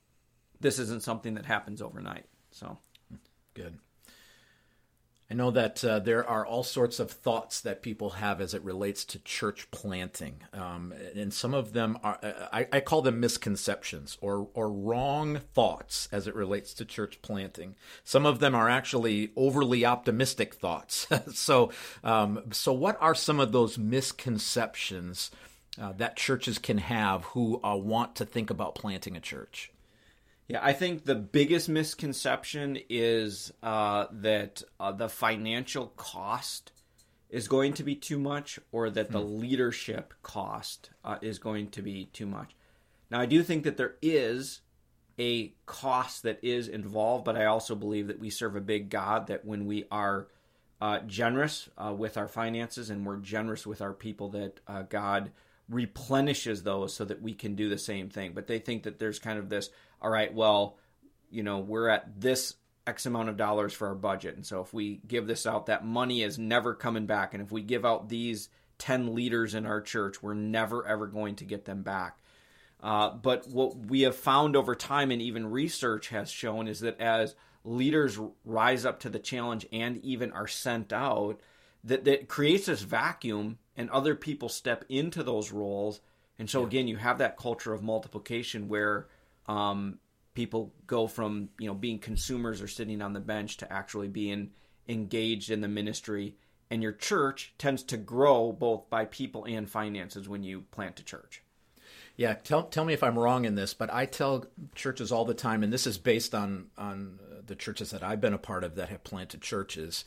this 0.61 0.79
isn't 0.79 1.03
something 1.03 1.35
that 1.35 1.45
happens 1.45 1.83
overnight. 1.83 2.25
So 2.53 2.79
good. 3.53 3.79
I 5.29 5.35
know 5.35 5.51
that 5.51 5.85
uh, 5.85 5.99
there 5.99 6.25
are 6.25 6.47
all 6.47 6.63
sorts 6.63 7.01
of 7.01 7.11
thoughts 7.11 7.61
that 7.63 7.83
people 7.83 8.11
have 8.11 8.41
as 8.41 8.55
it 8.55 8.63
relates 8.63 9.05
to 9.07 9.19
church 9.19 9.69
planting, 9.73 10.37
um, 10.53 10.95
and 11.17 11.35
some 11.35 11.53
of 11.53 11.73
them 11.73 11.99
are 12.05 12.21
I, 12.53 12.69
I, 12.73 12.79
call 12.79 13.03
them 13.03 13.19
misconceptions 13.19 14.17
or 14.21 14.49
or 14.55 14.71
wrong 14.71 15.41
thoughts 15.53 16.09
as 16.13 16.29
it 16.29 16.37
relates 16.37 16.73
to 16.75 16.85
church 16.85 17.21
planting. 17.23 17.75
Some 18.05 18.25
of 18.25 18.39
them 18.39 18.55
are 18.55 18.69
actually 18.69 19.33
overly 19.35 19.85
optimistic 19.85 20.55
thoughts. 20.55 21.09
so, 21.35 21.73
um, 22.05 22.45
so 22.53 22.73
what 22.73 22.97
are 23.01 23.15
some 23.17 23.41
of 23.41 23.51
those 23.51 23.79
misconceptions 23.79 25.33
uh, 25.81 25.93
that 25.93 26.17
churches 26.17 26.59
can 26.59 26.79
have 26.79 27.25
who 27.25 27.61
uh, 27.63 27.77
want 27.77 28.17
to 28.17 28.25
think 28.25 28.51
about 28.51 28.75
planting 28.75 29.17
a 29.17 29.21
church? 29.21 29.73
Yeah, 30.49 30.61
I 30.63 30.73
think 30.73 31.05
the 31.05 31.17
biggest 31.17 31.69
misconception 31.69 32.79
is 32.89 33.53
uh, 33.63 34.07
that 34.13 34.63
uh, 34.79 34.93
the 34.93 35.09
financial 35.09 35.89
cost 35.97 36.73
is 37.29 37.49
going 37.49 37.73
to 37.75 37.83
be 37.83 37.97
too 37.97 38.19
much, 38.19 38.61
or 38.71 38.89
that 38.89 39.11
the 39.11 39.21
hmm. 39.21 39.41
leadership 39.41 40.15
cost 40.23 40.91
uh, 41.05 41.19
is 41.21 41.39
going 41.41 41.71
to 41.71 41.83
be 41.83 42.05
too 42.13 42.27
much. 42.27 42.55
Now, 43.11 43.21
I 43.21 43.27
do 43.27 43.43
think 43.43 43.65
that 43.65 43.77
there 43.77 43.97
is 44.01 44.61
a 45.19 45.53
cost 45.65 46.23
that 46.23 46.39
is 46.43 46.69
involved, 46.69 47.25
but 47.25 47.37
I 47.37 47.47
also 47.47 47.75
believe 47.75 48.07
that 48.09 48.21
we 48.21 48.31
serve 48.31 48.55
a 48.55 48.61
big 48.61 48.91
God 48.91 49.27
that 49.27 49.45
when 49.45 49.67
we 49.67 49.87
are 49.91 50.29
uh, 50.81 51.01
generous 51.01 51.69
uh, 51.79 51.93
with 51.93 52.17
our 52.17 52.29
finances 52.29 52.91
and 52.91 53.05
we're 53.05 53.17
generous 53.17 53.67
with 53.67 53.81
our 53.81 53.93
people, 53.93 54.29
that 54.31 54.61
uh, 54.69 54.83
God 54.83 55.33
replenishes 55.69 56.63
those 56.63 56.95
so 56.95 57.05
that 57.05 57.23
we 57.23 57.35
can 57.35 57.55
do 57.55 57.69
the 57.69 57.79
same 57.79 58.09
thing. 58.09 58.33
But 58.35 58.47
they 58.47 58.59
think 58.59 58.85
that 58.85 58.99
there's 58.99 59.19
kind 59.19 59.39
of 59.39 59.49
this, 59.49 59.71
all 60.01 60.11
right, 60.11 60.33
well, 60.33 60.77
you 61.31 61.43
know, 61.43 61.59
we're 61.59 61.89
at 61.89 62.21
this 62.21 62.55
X 62.87 63.07
amount 63.07 63.29
of 63.29 63.37
dollars 63.37 63.73
for 63.73 63.89
our 63.89 63.95
budget. 63.95 64.37
And 64.37 64.47
so 64.47 64.61
if 64.61 64.73
we 64.73 65.01
give 65.07 65.27
this 65.27 65.47
out, 65.47 65.67
that 65.67 65.85
money 65.85 66.23
is 66.23 66.39
never 66.39 66.75
coming 66.75 67.07
back. 67.07 67.35
And 67.35 67.43
if 67.43 67.51
we 67.51 67.63
give 67.63 67.85
out 67.85 68.09
these 68.09 68.49
10 68.79 69.15
leaders 69.15 69.55
in 69.55 69.67
our 69.67 69.81
church, 69.81 70.23
we're 70.23 70.35
never, 70.35 70.87
ever 70.87 71.07
going 71.07 71.37
to 71.37 71.45
get 71.45 71.65
them 71.65 71.83
back. 71.83 72.19
Uh, 72.81 73.11
but 73.11 73.49
what 73.49 73.77
we 73.77 74.03
have 74.03 74.15
found 74.15 74.55
over 74.55 74.75
time, 74.75 75.11
and 75.11 75.21
even 75.21 75.51
research 75.51 76.09
has 76.09 76.31
shown, 76.31 76.69
is 76.69 76.81
that 76.81 77.01
as 77.01 77.35
leaders 77.65 78.21
rise 78.45 78.85
up 78.85 79.01
to 79.01 79.09
the 79.09 79.19
challenge 79.19 79.67
and 79.73 79.97
even 80.05 80.31
are 80.33 80.47
sent 80.47 80.93
out, 80.93 81.41
that, 81.83 82.05
that 82.05 82.29
creates 82.29 82.67
this 82.67 82.83
vacuum 82.83 83.59
and 83.77 83.91
other 83.91 84.15
people 84.15 84.49
step 84.49 84.85
into 84.89 85.23
those 85.23 85.53
roles. 85.53 86.01
And 86.39 86.49
so 86.49 86.61
yeah. 86.61 86.67
again, 86.67 86.89
you 86.89 86.97
have 86.97 87.19
that 87.19 87.37
culture 87.37 87.73
of 87.73 87.83
multiplication 87.83 88.69
where 88.69 89.09
um, 89.47 89.99
people 90.35 90.73
go 90.87 91.07
from 91.07 91.49
you 91.59 91.67
know 91.67 91.75
being 91.75 91.99
consumers 91.99 92.61
or 92.61 92.69
sitting 92.69 93.03
on 93.03 93.13
the 93.13 93.21
bench 93.21 93.57
to 93.59 93.73
actually 93.73 94.09
being 94.09 94.51
engaged 94.89 95.51
in 95.51 95.61
the 95.61 95.69
ministry. 95.69 96.37
And 96.71 96.83
your 96.83 96.93
church 96.93 97.55
tends 97.59 97.85
to 97.85 97.97
grow 97.97 98.53
both 98.53 98.91
by 98.91 99.05
people 99.05 99.45
and 99.45 99.71
finances 99.71 100.29
when 100.29 100.43
you 100.43 100.63
plant 100.73 100.99
a 100.99 101.05
church. 101.05 101.43
Yeah, 102.17 102.35
tell 102.35 102.65
tell 102.65 102.85
me 102.85 102.95
if 102.95 103.03
I'm 103.03 103.19
wrong 103.19 103.45
in 103.45 103.55
this, 103.55 103.75
but 103.75 103.93
I 103.93 104.07
tell 104.07 104.47
churches 104.75 105.13
all 105.13 105.25
the 105.25 105.35
time, 105.35 105.63
and 105.63 105.73
this 105.73 105.87
is 105.87 105.99
based 105.99 106.35
on 106.35 106.67
on 106.77 107.19
the 107.47 107.55
churches 107.55 107.91
that 107.91 108.03
I've 108.03 108.21
been 108.21 108.33
a 108.33 108.39
part 108.39 108.65
of 108.65 108.75
that 108.77 108.89
have 108.89 109.05
planted 109.05 109.43
churches. 109.43 110.05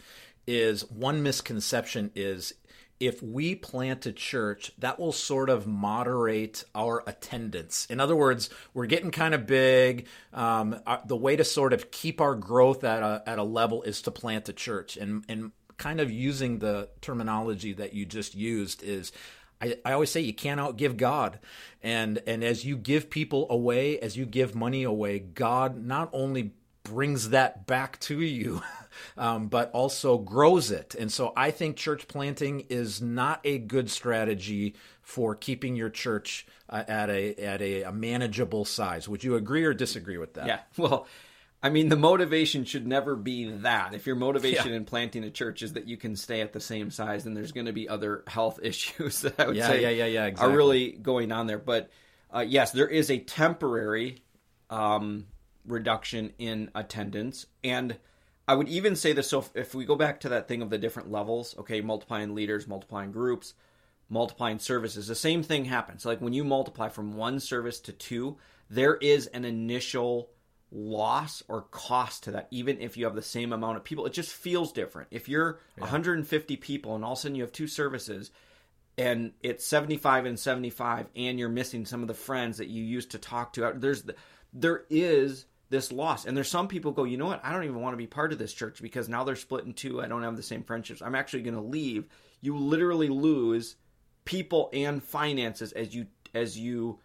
Is 0.48 0.90
one 0.90 1.22
misconception 1.22 2.12
is 2.16 2.54
if 3.00 3.24
we 3.24 3.56
plant 3.56 4.06
a 4.06 4.12
church, 4.12 4.72
that 4.80 5.00
will 5.00 5.12
sort 5.12 5.50
of 5.50 5.66
moderate 5.66 6.64
our 6.76 7.04
attendance. 7.08 7.88
In 7.90 8.00
other 8.00 8.16
words, 8.16 8.50
we're 8.74 8.88
getting 8.88 9.12
kind 9.12 9.34
of 9.34 9.48
big. 9.48 10.08
Um, 10.34 10.80
uh, 10.86 10.98
the 11.06 11.16
way 11.16 11.36
to 11.36 11.44
sort 11.44 11.74
of 11.74 11.92
keep 11.92 12.20
our 12.20 12.36
growth 12.36 12.84
at 12.84 13.02
a, 13.02 13.24
at 13.26 13.40
a 13.40 13.44
level 13.44 13.84
is 13.84 14.02
to 14.04 14.12
plant 14.12 14.50
a 14.50 14.54
church. 14.54 14.98
And, 14.98 15.24
and 15.30 15.52
kind 15.78 16.02
of 16.02 16.12
using 16.12 16.60
the 16.60 16.90
terminology 17.02 17.74
that 17.74 17.94
you 17.94 18.06
just 18.06 18.36
used 18.36 18.84
is 18.84 19.12
I, 19.62 19.78
I 19.84 19.94
always 19.94 20.12
say 20.12 20.22
you 20.22 20.34
can't 20.34 20.60
outgive 20.60 20.98
God. 20.98 21.40
And, 21.82 22.22
and 22.28 22.44
as 22.44 22.66
you 22.66 22.78
give 22.78 23.10
people 23.10 23.48
away, 23.50 24.00
as 24.00 24.18
you 24.18 24.26
give 24.26 24.56
money 24.56 24.84
away, 24.84 25.20
God 25.20 25.78
not 25.84 26.10
only 26.14 26.54
brings 26.84 27.30
that 27.30 27.68
back 27.68 28.00
to 28.02 28.22
you, 28.22 28.62
um, 29.18 29.48
but 29.48 29.72
also 29.72 30.18
grows 30.18 30.72
it. 30.72 30.96
And 30.96 31.12
so 31.12 31.34
I 31.36 31.52
think 31.52 31.78
church 31.78 32.08
planting 32.08 32.66
is 32.70 33.02
not 33.02 33.42
a 33.44 33.58
good 33.58 33.90
strategy 33.90 34.76
for 35.02 35.36
keeping 35.36 35.76
your 35.76 35.90
church 35.90 36.46
uh, 36.70 36.84
at 36.88 37.10
a 37.10 37.36
at 37.36 37.62
a, 37.62 37.84
a 37.84 37.92
manageable 37.92 38.66
size. 38.66 39.10
Would 39.10 39.24
you 39.24 39.36
agree 39.36 39.64
or 39.64 39.74
disagree 39.74 40.18
with 40.18 40.36
that? 40.36 40.48
Yeah. 40.48 40.60
Well, 40.78 41.08
I 41.62 41.70
mean, 41.70 41.90
the 41.90 41.98
motivation 41.98 42.64
should 42.64 42.88
never 42.88 43.18
be 43.18 43.52
that. 43.52 43.94
If 43.94 44.08
your 44.08 44.16
motivation 44.16 44.70
yeah. 44.70 44.78
in 44.78 44.86
planting 44.86 45.26
a 45.26 45.30
church 45.30 45.62
is 45.62 45.74
that 45.74 45.88
you 45.88 45.98
can 45.98 46.16
stay 46.16 46.40
at 46.40 46.54
the 46.54 46.62
same 46.62 46.90
size, 46.90 47.26
then 47.26 47.34
there's 47.34 47.52
going 47.52 47.66
to 47.66 47.74
be 47.74 47.90
other 47.90 48.24
health 48.28 48.60
issues 48.64 49.22
that 49.22 49.40
I 49.40 49.48
would 49.48 49.56
yeah, 49.58 49.68
say 49.68 49.82
yeah, 49.82 49.90
yeah, 49.90 50.06
yeah, 50.06 50.26
exactly. 50.28 50.54
are 50.54 50.58
really 50.58 50.92
going 50.92 51.32
on 51.34 51.48
there. 51.48 51.58
But 51.58 51.90
uh, 52.34 52.46
yes, 52.48 52.72
there 52.72 52.88
is 52.88 53.12
a 53.12 53.20
temporary 53.20 54.24
um, 54.70 55.26
reduction 55.70 56.34
in 56.38 56.72
attendance. 56.76 57.46
And 57.64 57.98
I 58.48 58.56
would 58.56 58.68
even 58.68 58.96
say 58.96 59.14
this 59.14 59.30
so 59.30 59.40
if, 59.40 59.50
if 59.56 59.76
we 59.76 59.86
go 59.86 59.96
back 59.96 60.22
to 60.22 60.30
that 60.30 60.48
thing 60.48 60.62
of 60.62 60.70
the 60.70 60.78
different 60.78 61.12
levels, 61.12 61.56
okay, 61.60 61.82
multiplying 61.82 62.36
leaders, 62.36 62.68
multiplying 62.68 63.12
groups, 63.12 63.54
multiplying 64.10 64.60
services, 64.60 65.08
the 65.08 65.16
same 65.16 65.44
thing 65.44 65.66
happens. 65.66 66.06
Like 66.06 66.20
when 66.20 66.34
you 66.34 66.44
multiply 66.44 66.90
from 66.90 67.14
one 67.14 67.40
service 67.40 67.80
to 67.82 67.94
two, 67.94 68.38
there 68.70 68.96
is 68.96 69.28
an 69.28 69.46
initial 69.46 70.30
loss 70.72 71.42
or 71.48 71.64
cost 71.64 72.24
to 72.24 72.32
that, 72.32 72.48
even 72.52 72.80
if 72.80 72.98
you 72.98 73.06
have 73.06 73.16
the 73.16 73.22
same 73.22 73.54
amount 73.54 73.78
of 73.78 73.84
people. 73.84 74.06
It 74.06 74.14
just 74.14 74.32
feels 74.32 74.72
different. 74.72 75.08
If 75.12 75.30
you're 75.30 75.60
yeah. 75.78 75.84
150 75.84 76.56
people 76.58 76.96
and 76.96 77.04
all 77.04 77.14
of 77.14 77.18
a 77.18 77.22
sudden 77.22 77.36
you 77.36 77.44
have 77.44 77.52
two 77.52 77.68
services, 77.68 78.32
and 79.00 79.32
it's 79.42 79.66
75 79.66 80.26
and 80.26 80.40
75 80.40 81.08
and 81.16 81.40
you're 81.40 81.50
missing 81.50 81.86
some 81.86 82.02
of 82.02 82.08
the 82.08 82.14
friends 82.14 82.58
that 82.58 82.68
you 82.68 82.84
used 82.84 83.12
to 83.12 83.18
talk 83.18 83.54
to 83.54 83.74
there's 83.76 84.04
there 84.52 84.84
is 84.90 85.46
this 85.70 85.92
loss. 85.92 86.26
And 86.26 86.36
there's 86.36 86.50
some 86.50 86.68
people 86.68 86.92
go 86.92 87.04
you 87.04 87.18
know 87.18 87.28
what? 87.28 87.44
I 87.44 87.52
don't 87.52 87.64
even 87.64 87.82
want 87.82 87.94
to 87.94 87.98
be 87.98 88.08
part 88.08 88.32
of 88.32 88.40
this 88.40 88.54
church 88.54 88.82
because 88.82 89.08
now 89.08 89.24
they're 89.24 89.36
split 89.36 89.66
in 89.66 89.74
two. 89.74 90.02
I 90.02 90.08
don't 90.08 90.24
have 90.24 90.36
the 90.36 90.44
same 90.44 90.64
friendships. 90.64 91.02
I'm 91.02 91.16
actually 91.16 91.44
going 91.44 91.56
to 91.56 91.62
leave. 91.62 92.08
You 92.42 92.58
literally 92.58 93.10
lose 93.10 93.76
people 94.26 94.70
and 94.74 95.04
finances 95.04 95.72
as 95.72 95.94
you 95.94 96.08
as 96.34 96.58
you 96.58 97.00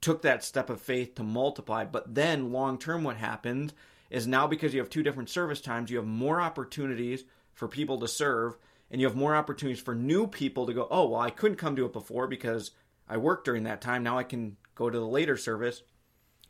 took 0.00 0.22
that 0.22 0.44
step 0.44 0.68
of 0.70 0.80
faith 0.80 1.14
to 1.16 1.22
multiply. 1.22 1.84
But 1.84 2.14
then 2.14 2.52
long 2.52 2.78
term 2.78 3.04
what 3.04 3.16
happened 3.16 3.72
is 4.10 4.26
now 4.26 4.46
because 4.46 4.74
you 4.74 4.80
have 4.80 4.90
two 4.90 5.02
different 5.02 5.30
service 5.30 5.60
times 5.60 5.90
you 5.90 5.96
have 5.96 6.06
more 6.06 6.40
opportunities 6.40 7.24
for 7.54 7.66
people 7.66 7.98
to 7.98 8.08
serve 8.08 8.56
and 8.90 9.00
you 9.00 9.06
have 9.06 9.16
more 9.16 9.34
opportunities 9.34 9.82
for 9.82 9.94
new 9.94 10.26
people 10.26 10.66
to 10.66 10.74
go, 10.74 10.86
oh, 10.90 11.08
well, 11.08 11.20
I 11.20 11.30
couldn't 11.30 11.56
come 11.56 11.76
to 11.76 11.86
it 11.86 11.94
before 11.94 12.26
because 12.26 12.72
I 13.08 13.16
worked 13.16 13.46
during 13.46 13.64
that 13.64 13.80
time. 13.80 14.02
Now 14.02 14.18
I 14.18 14.22
can 14.22 14.58
go 14.74 14.90
to 14.90 14.98
the 14.98 15.06
later 15.06 15.36
service. 15.38 15.82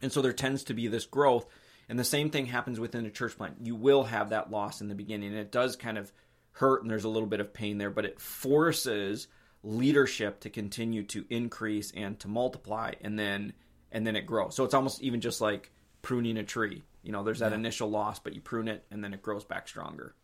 And 0.03 0.13
so 0.13 0.21
there 0.21 0.33
tends 0.33 0.65
to 0.65 0.75
be 0.75 0.89
this 0.89 1.07
growth. 1.07 1.47
And 1.89 1.99
the 1.99 2.05
same 2.05 2.31
thing 2.31 2.47
happens 2.47 2.79
within 2.79 3.07
a 3.07 3.11
church 3.11 3.37
plant. 3.37 3.57
You 3.63 3.75
will 3.75 4.05
have 4.05 4.31
that 4.31 4.51
loss 4.51 4.81
in 4.81 4.89
the 4.89 4.95
beginning. 4.95 5.31
And 5.31 5.39
it 5.39 5.53
does 5.53 5.77
kind 5.77 5.97
of 5.97 6.13
hurt 6.53 6.83
and 6.83 6.91
there's 6.91 7.05
a 7.05 7.09
little 7.09 7.29
bit 7.29 7.41
of 7.41 7.55
pain 7.55 7.79
there, 7.79 7.91
but 7.91 8.05
it 8.05 8.21
forces 8.21 9.29
leadership 9.63 10.41
to 10.41 10.51
continue 10.51 11.03
to 11.05 11.25
increase 11.31 11.93
and 11.93 12.19
to 12.21 12.29
multiply 12.29 12.93
and 13.01 13.19
then 13.19 13.53
and 13.91 14.07
then 14.07 14.17
it 14.17 14.27
grows. 14.27 14.55
So 14.55 14.65
it's 14.65 14.75
almost 14.75 15.03
even 15.03 15.21
just 15.21 15.41
like 15.41 15.71
pruning 16.01 16.39
a 16.39 16.45
tree. 16.45 16.83
You 17.03 17.13
know, 17.13 17.23
there's 17.23 17.41
that 17.41 17.53
yeah. 17.53 17.59
initial 17.59 17.91
loss, 17.91 18.19
but 18.19 18.35
you 18.35 18.41
prune 18.41 18.69
it 18.69 18.85
and 18.91 19.05
then 19.05 19.13
it 19.13 19.23
grows 19.23 19.45
back 19.45 19.69
stronger. 19.69 20.15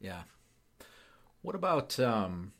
Yeah, 0.00 0.22
what 1.42 1.54
about 1.54 1.98
um, 2.00 2.52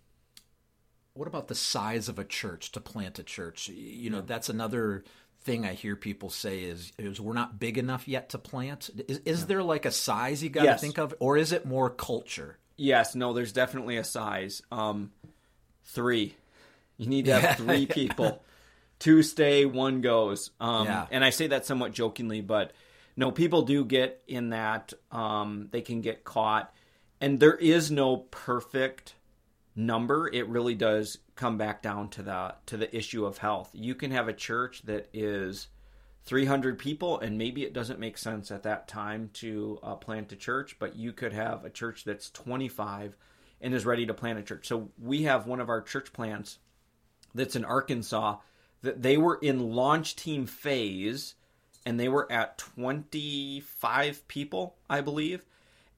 what 1.14 1.28
about 1.28 1.48
the 1.48 1.54
size 1.54 2.08
of 2.08 2.18
a 2.18 2.24
church 2.24 2.72
to 2.72 2.80
plant 2.80 3.18
a 3.18 3.22
church? 3.22 3.68
You 3.68 4.10
know, 4.10 4.18
yeah. 4.18 4.24
that's 4.26 4.48
another 4.48 5.04
thing 5.42 5.66
I 5.66 5.74
hear 5.74 5.96
people 5.96 6.30
say 6.30 6.60
is 6.60 6.92
is 6.98 7.20
we're 7.20 7.34
not 7.34 7.58
big 7.58 7.78
enough 7.78 8.08
yet 8.08 8.30
to 8.30 8.38
plant. 8.38 8.90
Is, 9.08 9.18
is 9.24 9.40
yeah. 9.40 9.46
there 9.46 9.62
like 9.62 9.84
a 9.84 9.90
size 9.90 10.42
you 10.42 10.50
got 10.50 10.62
to 10.62 10.66
yes. 10.68 10.80
think 10.80 10.98
of, 10.98 11.14
or 11.18 11.36
is 11.36 11.52
it 11.52 11.66
more 11.66 11.90
culture? 11.90 12.58
Yes, 12.76 13.14
no, 13.14 13.32
there's 13.32 13.52
definitely 13.52 13.96
a 13.96 14.04
size. 14.04 14.62
Um, 14.72 15.12
three. 15.84 16.34
You 16.96 17.06
need 17.06 17.26
to 17.26 17.38
have 17.38 17.56
three 17.56 17.86
people. 17.90 18.42
Two 18.98 19.22
stay, 19.22 19.64
one 19.64 20.00
goes. 20.00 20.50
Um, 20.60 20.86
yeah. 20.86 21.06
And 21.10 21.24
I 21.24 21.30
say 21.30 21.48
that 21.48 21.66
somewhat 21.66 21.92
jokingly, 21.92 22.40
but 22.40 22.72
no, 23.16 23.30
people 23.30 23.62
do 23.62 23.84
get 23.84 24.22
in 24.26 24.50
that. 24.50 24.92
Um, 25.10 25.68
they 25.70 25.82
can 25.82 26.00
get 26.00 26.24
caught 26.24 26.72
and 27.24 27.40
there 27.40 27.54
is 27.54 27.90
no 27.90 28.18
perfect 28.18 29.14
number 29.76 30.28
it 30.32 30.48
really 30.48 30.74
does 30.74 31.18
come 31.34 31.58
back 31.58 31.82
down 31.82 32.08
to 32.10 32.22
the 32.22 32.54
to 32.66 32.76
the 32.76 32.94
issue 32.96 33.24
of 33.24 33.38
health. 33.38 33.70
You 33.72 33.94
can 33.94 34.10
have 34.10 34.28
a 34.28 34.32
church 34.32 34.82
that 34.82 35.08
is 35.12 35.68
300 36.24 36.78
people 36.78 37.18
and 37.20 37.36
maybe 37.36 37.64
it 37.64 37.74
doesn't 37.74 38.00
make 38.00 38.16
sense 38.16 38.50
at 38.50 38.62
that 38.62 38.88
time 38.88 39.30
to 39.34 39.78
uh, 39.82 39.94
plant 39.94 40.32
a 40.32 40.36
church 40.36 40.78
but 40.78 40.96
you 40.96 41.12
could 41.12 41.34
have 41.34 41.64
a 41.64 41.70
church 41.70 42.04
that's 42.04 42.30
25 42.30 43.16
and 43.60 43.74
is 43.74 43.84
ready 43.84 44.06
to 44.06 44.14
plant 44.14 44.38
a 44.38 44.42
church. 44.42 44.66
So 44.66 44.90
we 44.98 45.24
have 45.24 45.46
one 45.46 45.60
of 45.60 45.68
our 45.68 45.82
church 45.82 46.12
plants 46.12 46.58
that's 47.34 47.56
in 47.56 47.64
arkansas 47.64 48.38
that 48.82 49.02
they 49.02 49.16
were 49.16 49.38
in 49.40 49.72
launch 49.72 50.16
team 50.16 50.46
phase 50.46 51.34
and 51.86 51.98
they 51.98 52.08
were 52.08 52.30
at 52.30 52.58
25 52.58 54.28
people 54.28 54.76
i 54.88 55.00
believe 55.00 55.44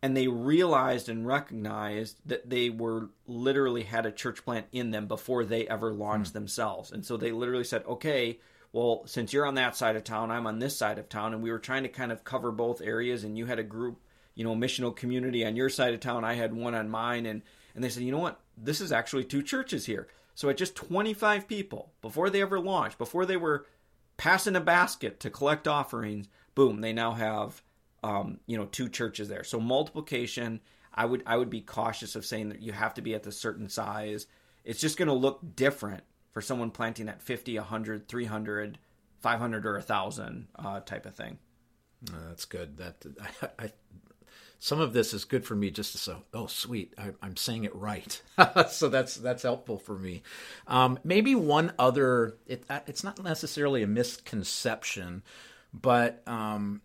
and 0.07 0.17
they 0.17 0.29
realized 0.29 1.09
and 1.09 1.27
recognized 1.27 2.21
that 2.27 2.49
they 2.49 2.71
were 2.71 3.11
literally 3.27 3.83
had 3.83 4.07
a 4.07 4.13
church 4.13 4.45
plant 4.45 4.67
in 4.71 4.93
them 4.93 5.09
before 5.09 5.45
they 5.45 5.67
ever 5.67 5.93
launched 5.93 6.31
mm. 6.31 6.35
themselves. 6.35 6.93
And 6.93 7.05
so 7.05 7.17
they 7.17 7.33
literally 7.33 7.65
said, 7.65 7.83
okay, 7.89 8.39
well, 8.73 9.03
since 9.07 9.33
you're 9.33 9.45
on 9.45 9.57
that 9.57 9.75
side 9.75 9.97
of 9.97 10.05
town, 10.05 10.31
I'm 10.31 10.47
on 10.47 10.61
this 10.61 10.77
side 10.77 11.01
of 11.01 11.09
town. 11.09 11.35
And 11.35 11.43
we 11.43 11.51
were 11.51 11.59
trying 11.59 11.83
to 11.83 11.89
kind 11.89 12.13
of 12.13 12.23
cover 12.23 12.53
both 12.53 12.81
areas. 12.81 13.25
And 13.25 13.37
you 13.37 13.47
had 13.47 13.59
a 13.59 13.65
group, 13.65 13.99
you 14.37 14.45
know, 14.45 14.55
missional 14.55 14.95
community 14.95 15.45
on 15.45 15.57
your 15.57 15.69
side 15.69 15.93
of 15.93 15.99
town. 15.99 16.25
I 16.25 16.35
had 16.35 16.55
one 16.55 16.77
on 16.77 16.89
mine. 16.89 17.27
And, 17.27 17.43
and 17.75 17.83
they 17.83 17.89
said, 17.89 18.05
you 18.05 18.13
know 18.13 18.21
what? 18.21 18.41
This 18.57 18.81
is 18.81 18.93
actually 18.93 19.25
two 19.25 19.43
churches 19.43 19.87
here. 19.87 20.07
So 20.37 20.49
at 20.51 20.57
just 20.57 20.77
25 20.77 21.49
people, 21.49 21.91
before 22.01 22.31
they 22.31 22.43
ever 22.43 22.61
launched, 22.61 22.97
before 22.97 23.27
they 23.27 23.37
were 23.37 23.67
passing 24.19 24.55
a 24.55 24.61
basket 24.61 25.19
to 25.19 25.31
collect 25.31 25.67
offerings, 25.67 26.29
boom, 26.55 26.81
they 26.81 26.93
now 26.93 27.11
have 27.11 27.61
um, 28.07 28.39
you 28.47 28.57
know, 28.57 28.67
two 28.67 28.89
churches 28.89 29.29
there. 29.29 29.43
So 29.43 29.59
multiplication, 29.59 30.61
I 30.95 31.05
would 31.05 31.25
I 31.27 31.37
would 31.37 31.51
be 31.51 31.61
cautious 31.61 32.15
of 32.15 32.25
saying 32.25 32.51
that 32.51 32.63
you 32.63 32.73
have 32.73 32.95
to 32.95 33.03
be 33.03 33.15
at 33.15 33.27
a 33.27 33.33
certain 33.33 33.69
size. 33.69 34.27
It's 34.65 34.81
just 34.81 34.97
going 34.97 35.09
to 35.09 35.15
look 35.15 35.41
different 35.57 36.05
for 36.31 36.41
someone 36.41 36.71
planting 36.71 37.09
at 37.09 37.23
50, 37.23 37.57
100, 37.57 38.09
300, 38.09 38.79
500 39.21 39.67
or 39.67 39.73
1000 39.75 40.49
uh, 40.57 40.81
type 40.81 41.07
of 41.07 41.15
thing. 41.15 41.39
Uh, 42.09 42.29
that's 42.29 42.45
good. 42.45 42.77
That 42.77 43.05
I, 43.59 43.65
I, 43.65 43.73
some 44.61 44.81
of 44.81 44.93
this 44.93 45.13
is 45.13 45.25
good 45.25 45.45
for 45.45 45.57
me 45.57 45.71
just 45.71 45.93
to 45.93 45.99
say, 45.99 46.15
oh, 46.33 46.47
sweet, 46.47 46.95
I, 46.97 47.11
am 47.23 47.37
saying 47.37 47.65
it 47.65 47.75
right. 47.75 48.23
so 48.71 48.89
that's 48.89 49.17
that's 49.17 49.43
helpful 49.43 49.79
for 49.79 49.99
me. 49.99 50.23
Um, 50.69 51.01
maybe 51.03 51.35
one 51.35 51.73
other. 51.77 52.37
It, 52.47 52.63
uh, 52.71 52.81
it's 52.87 53.03
not 53.03 53.21
necessarily 53.23 53.83
a 53.83 53.89
misconception, 53.89 55.25
but 55.73 56.23
um, 56.29 56.83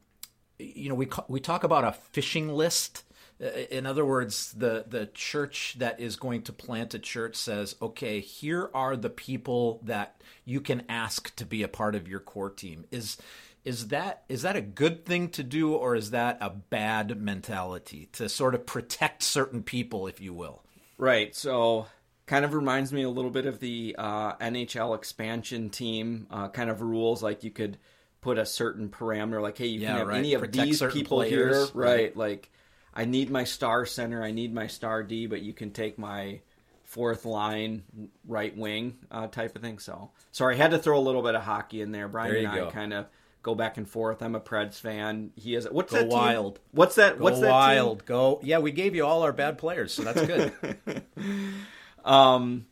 you 0.62 0.90
know, 0.90 0.96
we 0.96 1.08
we 1.28 1.40
talk 1.40 1.64
about 1.64 1.84
a 1.84 1.94
fishing 2.12 2.50
list. 2.50 3.04
Uh, 3.42 3.48
in 3.72 3.86
other 3.86 4.06
words, 4.06 4.54
the 4.54 4.86
the 4.88 5.08
church 5.08 5.76
that 5.80 6.00
is 6.00 6.16
going 6.16 6.44
to 6.44 6.54
plant 6.54 6.94
a 6.94 7.00
church 7.00 7.36
says, 7.36 7.76
"Okay, 7.82 8.20
here 8.20 8.70
are 8.74 8.96
the 8.96 9.10
people 9.10 9.80
that 9.84 10.22
you 10.46 10.62
can 10.62 10.84
ask 10.90 11.36
to 11.36 11.46
be 11.46 11.64
a 11.64 11.68
part 11.68 11.96
of 11.96 12.08
your 12.08 12.20
core 12.20 12.50
team." 12.50 12.86
Is 12.92 13.18
is 13.64 13.90
that 13.90 14.24
is 14.28 14.42
that 14.42 14.56
a 14.56 14.62
good 14.62 15.06
thing 15.06 15.30
to 15.30 15.44
do, 15.44 15.74
or 15.74 15.96
is 15.96 16.12
that 16.12 16.38
a 16.42 16.50
bad 16.50 17.22
mentality 17.22 18.10
to 18.14 18.28
sort 18.28 18.56
of 18.56 18.66
protect 18.66 19.24
certain 19.24 19.64
people, 19.64 20.08
if 20.08 20.20
you 20.20 20.34
will? 20.34 20.64
Right. 20.98 21.36
So 21.36 21.88
kind 22.26 22.46
of 22.46 22.54
reminds 22.54 22.94
me 22.94 23.04
a 23.04 23.10
little 23.10 23.32
bit 23.32 23.46
of 23.46 23.60
the 23.60 23.96
uh, 23.98 24.36
NHL 24.38 24.96
expansion 24.96 25.70
team 25.70 26.28
uh, 26.32 26.48
kind 26.50 26.70
of 26.70 26.82
rules. 26.82 27.22
Like 27.22 27.44
you 27.44 27.52
could 27.52 27.78
put 28.22 28.38
a 28.38 28.46
certain 28.46 28.90
parameter, 28.90 29.42
like, 29.42 29.58
hey, 29.58 29.68
you 29.68 29.82
yeah, 29.82 29.90
can 29.90 29.98
have 29.98 30.08
right. 30.08 30.18
any 30.18 30.34
of 30.34 30.42
Protect 30.42 30.68
these 30.68 30.82
people 30.82 31.18
players, 31.18 31.70
here, 31.70 31.82
right. 31.82 31.96
right? 31.96 32.18
Like, 32.18 32.52
I 32.94 33.06
need 33.06 33.30
my 33.30 33.44
star 33.44 33.86
center, 33.86 34.24
I 34.24 34.32
need 34.32 34.54
my 34.54 34.68
star 34.68 35.04
D, 35.04 35.28
but 35.28 35.42
you 35.42 35.54
can 35.54 35.72
take 35.72 35.98
my 35.98 36.42
fourth 36.84 37.26
line 37.26 37.84
right 38.28 38.56
wing 38.56 38.98
uh, 39.10 39.28
type 39.28 39.56
of 39.56 39.62
thing. 39.62 39.80
So, 39.80 40.12
sorry, 40.32 40.56
I 40.56 40.58
had 40.58 40.72
to 40.72 40.80
throw 40.80 41.00
a 41.00 41.02
little 41.02 41.22
bit 41.22 41.36
of 41.36 41.42
hockey 41.42 41.82
in 41.82 41.92
there. 41.92 42.08
Brian 42.08 42.34
there 42.34 42.46
and 42.46 42.54
go. 42.54 42.68
I 42.68 42.72
kind 42.72 42.94
of 42.94 43.06
go 43.44 43.56
back 43.56 43.78
and 43.78 43.88
forth. 43.88 44.22
I'm 44.22 44.36
a 44.36 44.40
Preds 44.40 44.80
fan. 44.80 45.32
He 45.36 45.56
is. 45.56 45.68
What's 45.70 45.92
go 45.92 46.00
that? 46.00 46.08
Wild. 46.08 46.56
Team? 46.56 46.64
What's 46.72 46.96
that? 46.96 47.18
Go 47.18 47.24
what's 47.24 47.40
that? 47.40 47.50
Wild. 47.50 48.00
Team? 48.00 48.06
Go. 48.08 48.40
Yeah, 48.44 48.60
we 48.60 48.72
gave 48.72 48.96
you 48.96 49.06
all 49.06 49.24
our 49.24 49.34
bad 49.34 49.58
players, 49.58 49.94
so 49.94 50.04
that's 50.04 50.22
good. 50.22 51.04
um, 52.06 52.66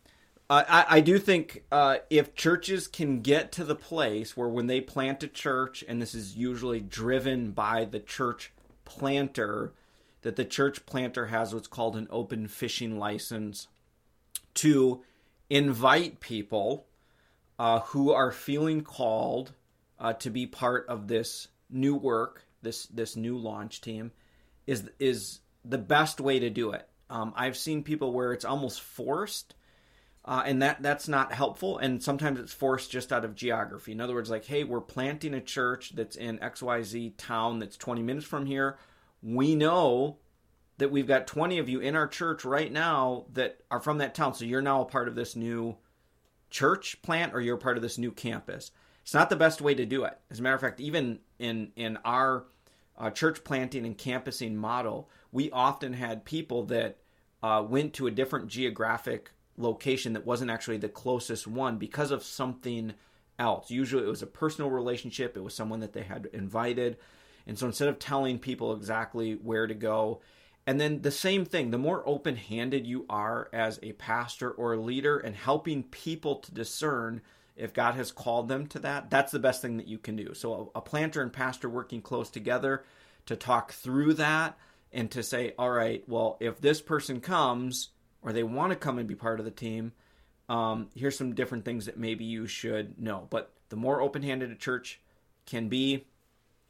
I, 0.49 0.85
I 0.89 0.99
do 1.01 1.19
think 1.19 1.63
uh, 1.71 1.97
if 2.09 2.33
churches 2.33 2.87
can 2.87 3.21
get 3.21 3.51
to 3.53 3.63
the 3.63 3.75
place 3.75 4.35
where 4.35 4.49
when 4.49 4.67
they 4.67 4.81
plant 4.81 5.21
a 5.21 5.27
church, 5.27 5.83
and 5.87 6.01
this 6.01 6.15
is 6.15 6.35
usually 6.35 6.79
driven 6.79 7.51
by 7.51 7.85
the 7.85 7.99
church 7.99 8.51
planter, 8.83 9.73
that 10.23 10.35
the 10.35 10.45
church 10.45 10.85
planter 10.87 11.27
has 11.27 11.53
what's 11.53 11.67
called 11.67 11.95
an 11.95 12.07
open 12.09 12.47
fishing 12.47 12.97
license 12.97 13.67
to 14.55 15.03
invite 15.49 16.19
people 16.19 16.87
uh, 17.59 17.81
who 17.81 18.11
are 18.11 18.31
feeling 18.31 18.81
called 18.81 19.53
uh, 19.99 20.13
to 20.13 20.29
be 20.29 20.47
part 20.47 20.87
of 20.87 21.07
this 21.07 21.47
new 21.69 21.95
work 21.95 22.43
this 22.61 22.87
this 22.87 23.15
new 23.15 23.37
launch 23.37 23.81
team 23.81 24.11
is 24.67 24.89
is 24.99 25.39
the 25.65 25.77
best 25.77 26.19
way 26.19 26.39
to 26.39 26.49
do 26.49 26.71
it. 26.71 26.87
Um, 27.09 27.33
I've 27.35 27.57
seen 27.57 27.83
people 27.83 28.13
where 28.13 28.33
it's 28.33 28.45
almost 28.45 28.81
forced, 28.81 29.55
uh, 30.29 30.43
and 30.45 30.61
that 30.61 30.79
that's 30.83 31.07
not 31.07 31.33
helpful. 31.33 31.79
And 31.79 32.03
sometimes 32.03 32.39
it's 32.39 32.53
forced 32.53 32.91
just 32.91 33.11
out 33.11 33.25
of 33.25 33.33
geography. 33.33 33.93
In 33.93 33.99
other 33.99 34.13
words, 34.13 34.29
like, 34.29 34.45
hey, 34.45 34.63
we're 34.63 34.79
planting 34.79 35.33
a 35.33 35.41
church 35.41 35.93
that's 35.95 36.15
in 36.15 36.39
X 36.39 36.61
Y 36.61 36.83
Z 36.83 37.15
town 37.17 37.57
that's 37.57 37.75
20 37.75 38.03
minutes 38.03 38.27
from 38.27 38.45
here. 38.45 38.77
We 39.23 39.55
know 39.55 40.17
that 40.77 40.91
we've 40.91 41.07
got 41.07 41.25
20 41.25 41.57
of 41.57 41.67
you 41.67 41.79
in 41.79 41.95
our 41.95 42.07
church 42.07 42.45
right 42.45 42.71
now 42.71 43.25
that 43.33 43.61
are 43.71 43.79
from 43.79 43.97
that 43.97 44.13
town. 44.13 44.35
So 44.35 44.45
you're 44.45 44.61
now 44.61 44.81
a 44.81 44.85
part 44.85 45.07
of 45.07 45.15
this 45.15 45.35
new 45.35 45.77
church 46.51 47.01
plant 47.01 47.33
or 47.33 47.41
you're 47.41 47.57
part 47.57 47.77
of 47.77 47.81
this 47.81 47.97
new 47.97 48.11
campus. 48.11 48.69
It's 49.01 49.15
not 49.15 49.31
the 49.31 49.35
best 49.35 49.61
way 49.61 49.73
to 49.73 49.85
do 49.85 50.03
it. 50.03 50.15
As 50.29 50.39
a 50.39 50.43
matter 50.43 50.55
of 50.55 50.61
fact, 50.61 50.79
even 50.79 51.21
in 51.39 51.71
in 51.75 51.97
our 52.05 52.45
uh, 52.99 53.09
church 53.09 53.43
planting 53.43 53.83
and 53.83 53.97
campusing 53.97 54.55
model, 54.55 55.09
we 55.31 55.49
often 55.49 55.93
had 55.93 56.23
people 56.23 56.65
that 56.65 56.99
uh, 57.41 57.65
went 57.67 57.95
to 57.95 58.05
a 58.05 58.11
different 58.11 58.47
geographic 58.47 59.31
location 59.59 60.13
that 60.13 60.25
wasn't 60.25 60.51
actually 60.51 60.77
the 60.77 60.89
closest 60.89 61.45
one 61.47 61.77
because 61.77 62.11
of 62.11 62.23
something 62.23 62.93
else. 63.37 63.69
Usually, 63.69 64.03
it 64.03 64.09
was 64.09 64.21
a 64.21 64.27
personal 64.27 64.71
relationship. 64.71 65.37
It 65.37 65.43
was 65.43 65.53
someone 65.53 65.81
that 65.81 65.93
they 65.93 66.03
had 66.03 66.27
invited, 66.33 66.97
and 67.45 67.57
so 67.57 67.67
instead 67.67 67.89
of 67.89 67.99
telling 67.99 68.39
people 68.39 68.73
exactly 68.73 69.33
where 69.33 69.67
to 69.67 69.73
go, 69.73 70.21
and 70.65 70.79
then 70.79 71.01
the 71.01 71.11
same 71.11 71.45
thing, 71.45 71.71
the 71.71 71.77
more 71.77 72.03
open 72.05 72.35
handed 72.35 72.85
you 72.85 73.05
are 73.09 73.49
as 73.51 73.79
a 73.81 73.93
pastor 73.93 74.51
or 74.51 74.73
a 74.73 74.81
leader 74.81 75.17
and 75.17 75.35
helping 75.35 75.83
people 75.83 76.35
to 76.35 76.53
discern 76.53 77.21
if 77.55 77.73
God 77.73 77.95
has 77.95 78.11
called 78.11 78.47
them 78.47 78.67
to 78.67 78.79
that, 78.79 79.09
that's 79.09 79.31
the 79.31 79.39
best 79.39 79.61
thing 79.61 79.77
that 79.77 79.87
you 79.87 79.97
can 79.97 80.15
do. 80.15 80.33
So, 80.33 80.71
a, 80.75 80.77
a 80.77 80.81
planter 80.81 81.21
and 81.21 81.33
pastor 81.33 81.67
working 81.69 82.01
close 82.01 82.29
together 82.29 82.83
to 83.25 83.35
talk 83.35 83.73
through 83.73 84.13
that 84.15 84.57
and 84.93 85.11
to 85.11 85.21
say, 85.21 85.53
all 85.59 85.69
right, 85.69 86.03
well, 86.07 86.37
if 86.39 86.61
this 86.61 86.81
person 86.81 87.19
comes 87.19 87.89
or 88.21 88.33
they 88.33 88.43
want 88.43 88.71
to 88.71 88.75
come 88.75 88.97
and 88.97 89.07
be 89.07 89.15
part 89.15 89.39
of 89.39 89.45
the 89.45 89.51
team, 89.51 89.93
um, 90.47 90.89
here's 90.95 91.17
some 91.17 91.35
different 91.35 91.65
things 91.65 91.85
that 91.85 91.97
maybe 91.97 92.25
you 92.25 92.47
should 92.47 92.99
know. 92.99 93.27
But 93.29 93.53
the 93.69 93.75
more 93.75 94.01
open 94.01 94.23
handed 94.23 94.51
a 94.51 94.55
church 94.55 94.99
can 95.45 95.69
be, 95.69 96.05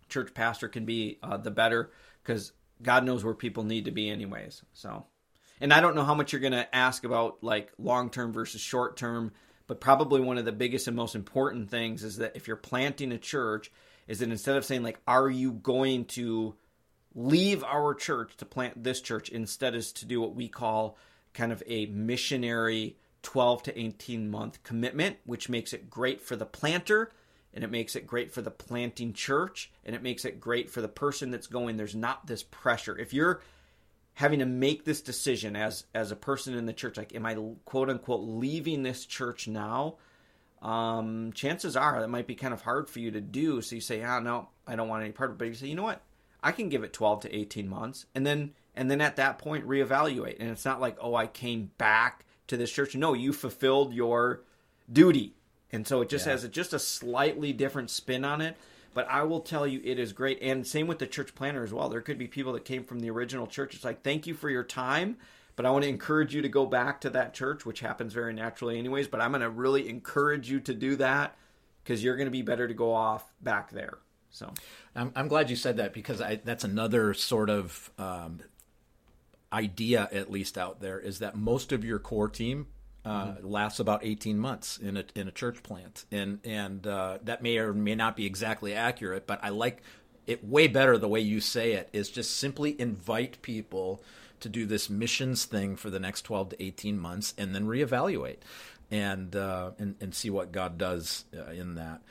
church 0.10 0.34
pastor 0.34 0.68
can 0.68 0.86
be, 0.86 1.20
uh, 1.24 1.38
the 1.38 1.52
better 1.52 1.92
because 2.24 2.52
God 2.82 3.04
knows 3.04 3.24
where 3.24 3.34
people 3.34 3.64
need 3.64 3.86
to 3.86 3.92
be, 3.92 4.10
anyways. 4.10 4.64
So, 4.74 5.06
and 5.62 5.74
I 5.74 5.82
don't 5.82 5.96
know 5.96 6.04
how 6.04 6.16
much 6.16 6.34
you're 6.34 6.42
going 6.42 6.54
to 6.54 6.76
ask 6.76 7.04
about 7.04 7.44
like 7.44 7.72
long 7.78 8.10
term 8.10 8.34
versus 8.34 8.62
short 8.62 8.98
term 8.98 9.32
but 9.70 9.80
probably 9.80 10.20
one 10.20 10.40
of 10.40 10.46
the 10.46 10.52
biggest 10.52 10.88
and 10.88 10.98
most 10.98 11.14
important 11.14 11.70
things 11.70 12.04
is 12.04 12.18
that 12.18 12.36
if 12.36 12.48
you're 12.48 12.58
planting 12.58 13.12
a 13.12 13.20
church, 13.20 13.72
is 14.08 14.18
that 14.18 14.32
instead 14.32 14.58
of 14.58 14.66
saying 14.66 14.82
like, 14.82 15.00
"Are 15.08 15.30
you 15.30 15.52
going 15.52 16.06
to 16.06 16.56
leave 17.14 17.64
our 17.64 17.94
church 17.94 18.36
to 18.38 18.46
plant 18.46 18.84
this 18.84 19.00
church?" 19.00 19.30
instead 19.30 19.76
is 19.76 19.92
to 19.94 20.08
do 20.08 20.20
what 20.20 20.34
we 20.34 20.48
call 20.48 20.98
kind 21.34 21.52
of 21.52 21.64
a 21.68 21.86
missionary 21.88 22.98
12 23.24 23.64
to 23.64 23.80
18 23.80 24.30
month 24.30 24.64
commitment, 24.64 25.18
which 25.26 25.50
makes 25.50 25.74
it 25.74 25.90
great 25.90 26.22
for 26.22 26.36
the 26.36 26.46
planter 26.46 27.12
and 27.54 27.64
it 27.64 27.72
makes 27.72 27.96
it 27.96 28.08
great 28.08 28.32
for 28.32 28.42
the 28.42 28.52
planting 28.52 29.14
church 29.14 29.72
and 29.84 29.96
it 29.96 30.04
makes 30.04 30.24
it 30.26 30.40
great 30.40 30.70
for 30.70 30.82
the 30.82 30.88
person 30.88 31.32
that's 31.32 31.48
going. 31.48 31.78
There's 31.78 31.96
not 31.96 32.28
this 32.28 32.44
pressure. 32.44 32.98
If 32.98 33.14
you're 33.14 33.42
having 34.20 34.40
to 34.40 34.46
make 34.46 34.84
this 34.84 35.02
decision 35.02 35.56
as 35.56 35.86
as 35.96 36.12
a 36.12 36.16
person 36.16 36.54
in 36.54 36.66
the 36.66 36.74
church 36.74 36.98
like 36.98 37.16
am 37.16 37.26
i 37.26 37.34
quote 37.64 37.90
unquote 37.90 38.20
leaving 38.20 38.84
this 38.84 39.06
church 39.06 39.48
now 39.48 39.96
um, 40.62 41.32
chances 41.32 41.78
are 41.78 42.02
that 42.02 42.10
might 42.10 42.28
be 42.28 42.36
kind 42.36 42.54
of 42.54 42.62
hard 42.62 42.90
for 42.90 43.00
you 43.00 43.12
to 43.12 43.22
do 43.22 43.62
so 43.62 43.76
you 43.76 43.82
say 43.82 44.04
ah 44.04 44.20
no 44.20 44.50
i 44.68 44.76
don't 44.76 44.90
want 44.90 45.04
any 45.04 45.14
part 45.14 45.30
of 45.30 45.36
it 45.36 45.40
but 45.40 45.48
you 45.48 45.54
say 45.54 45.68
you 45.68 45.76
know 45.76 45.84
what 45.84 46.02
i 46.44 46.52
can 46.52 46.68
give 46.68 46.84
it 46.84 46.92
12 46.92 47.22
to 47.22 47.34
18 47.34 47.70
months 47.70 48.08
and 48.14 48.28
then 48.28 48.52
and 48.80 48.90
then 48.90 49.02
at 49.02 49.18
that 49.18 49.38
point 49.38 49.68
reevaluate 49.68 50.40
and 50.40 50.50
it's 50.50 50.66
not 50.66 50.80
like 50.80 50.98
oh 51.02 51.14
i 51.14 51.28
came 51.28 51.70
back 51.78 52.26
to 52.48 52.56
this 52.56 52.72
church 52.72 52.96
no 52.96 53.14
you 53.14 53.34
fulfilled 53.34 53.94
your 53.94 54.42
duty 54.92 55.36
and 55.72 55.86
so 55.86 56.02
it 56.02 56.10
just 56.10 56.26
yeah. 56.26 56.32
has 56.32 56.44
a, 56.44 56.48
just 56.48 56.74
a 56.74 56.80
slightly 56.80 57.52
different 57.52 57.90
spin 57.90 58.24
on 58.24 58.42
it 58.42 58.56
but 58.94 59.08
I 59.08 59.24
will 59.24 59.42
tell 59.42 59.68
you, 59.68 59.82
it 59.84 60.00
is 60.00 60.14
great. 60.14 60.40
And 60.42 60.66
same 60.66 60.88
with 60.88 61.00
the 61.00 61.08
church 61.08 61.36
planter 61.36 61.64
as 61.64 61.72
well. 61.72 61.90
There 61.90 62.02
could 62.02 62.18
be 62.18 62.28
people 62.28 62.54
that 62.54 62.66
came 62.66 62.84
from 62.84 63.00
the 63.00 63.10
original 63.12 63.48
church. 63.48 63.76
It's 63.76 63.86
like, 63.86 64.02
thank 64.02 64.26
you 64.26 64.34
for 64.34 64.50
your 64.50 64.64
time, 64.64 65.18
but 65.56 65.66
I 65.66 65.70
want 65.70 65.84
to 65.84 65.90
encourage 65.90 66.34
you 66.34 66.42
to 66.42 66.50
go 66.50 66.66
back 66.66 67.02
to 67.02 67.10
that 67.12 67.34
church, 67.34 67.66
which 67.66 67.82
happens 67.82 68.14
very 68.14 68.34
naturally, 68.34 68.80
anyways. 68.80 69.08
But 69.08 69.22
I'm 69.22 69.32
going 69.32 69.42
to 69.42 69.50
really 69.50 69.88
encourage 69.88 70.50
you 70.50 70.60
to 70.62 70.74
do 70.74 70.96
that 70.96 71.38
because 71.84 72.04
you're 72.04 72.16
going 72.16 72.28
to 72.28 72.32
be 72.32 72.42
better 72.42 72.68
to 72.68 72.74
go 72.74 72.92
off 72.92 73.32
back 73.42 73.72
there. 73.72 74.00
So 74.32 74.54
I'm, 74.96 75.12
I'm 75.16 75.28
glad 75.28 75.50
you 75.50 75.56
said 75.56 75.78
that 75.78 75.94
because 75.94 76.22
I, 76.22 76.36
that's 76.44 76.64
another 76.64 77.14
sort 77.14 77.50
of 77.50 77.92
um, 77.98 78.40
idea, 79.52 80.08
at 80.12 80.32
least 80.32 80.58
out 80.58 80.82
there, 80.82 81.00
is 81.00 81.20
that 81.20 81.36
most 81.36 81.72
of 81.72 81.84
your 81.84 82.00
core 82.00 82.30
team 82.30 82.68
uh, 83.06 83.26
mm-hmm. 83.26 83.48
lasts 83.48 83.80
about 83.80 84.04
18 84.04 84.38
months 84.38 84.78
in 84.78 84.98
a 84.98 85.04
in 85.16 85.28
a 85.28 85.32
church 85.32 85.64
plant, 85.64 86.06
and 86.12 86.40
and 86.44 86.86
uh, 86.86 87.18
that 87.24 87.42
may 87.42 87.58
or 87.58 87.74
may 87.74 87.96
not 87.96 88.16
be 88.16 88.26
exactly 88.26 88.74
accurate, 88.74 89.26
but 89.26 89.40
I 89.44 89.50
like 89.50 89.82
it 90.28 90.44
way 90.46 90.68
better 90.68 90.98
the 90.98 91.08
way 91.08 91.20
you 91.20 91.42
say 91.42 91.74
it 91.74 91.90
is 91.92 92.10
just 92.10 92.38
simply 92.38 92.80
invite 92.80 93.42
people 93.42 94.04
to 94.42 94.50
do 94.50 94.66
this 94.66 94.90
missions 94.90 95.46
thing 95.46 95.76
for 95.76 95.90
the 95.90 96.00
next 96.00 96.22
12 96.22 96.50
to 96.50 96.64
18 96.64 97.00
months 97.00 97.34
and 97.38 97.54
then 97.54 97.66
reevaluate 97.66 98.38
and 98.92 99.36
uh, 99.36 99.72
and, 99.80 99.96
and 100.00 100.14
see 100.14 100.30
what 100.30 100.52
God 100.52 100.78
does 100.78 101.26
uh, 101.36 101.52
in 101.52 101.76
that 101.76 102.02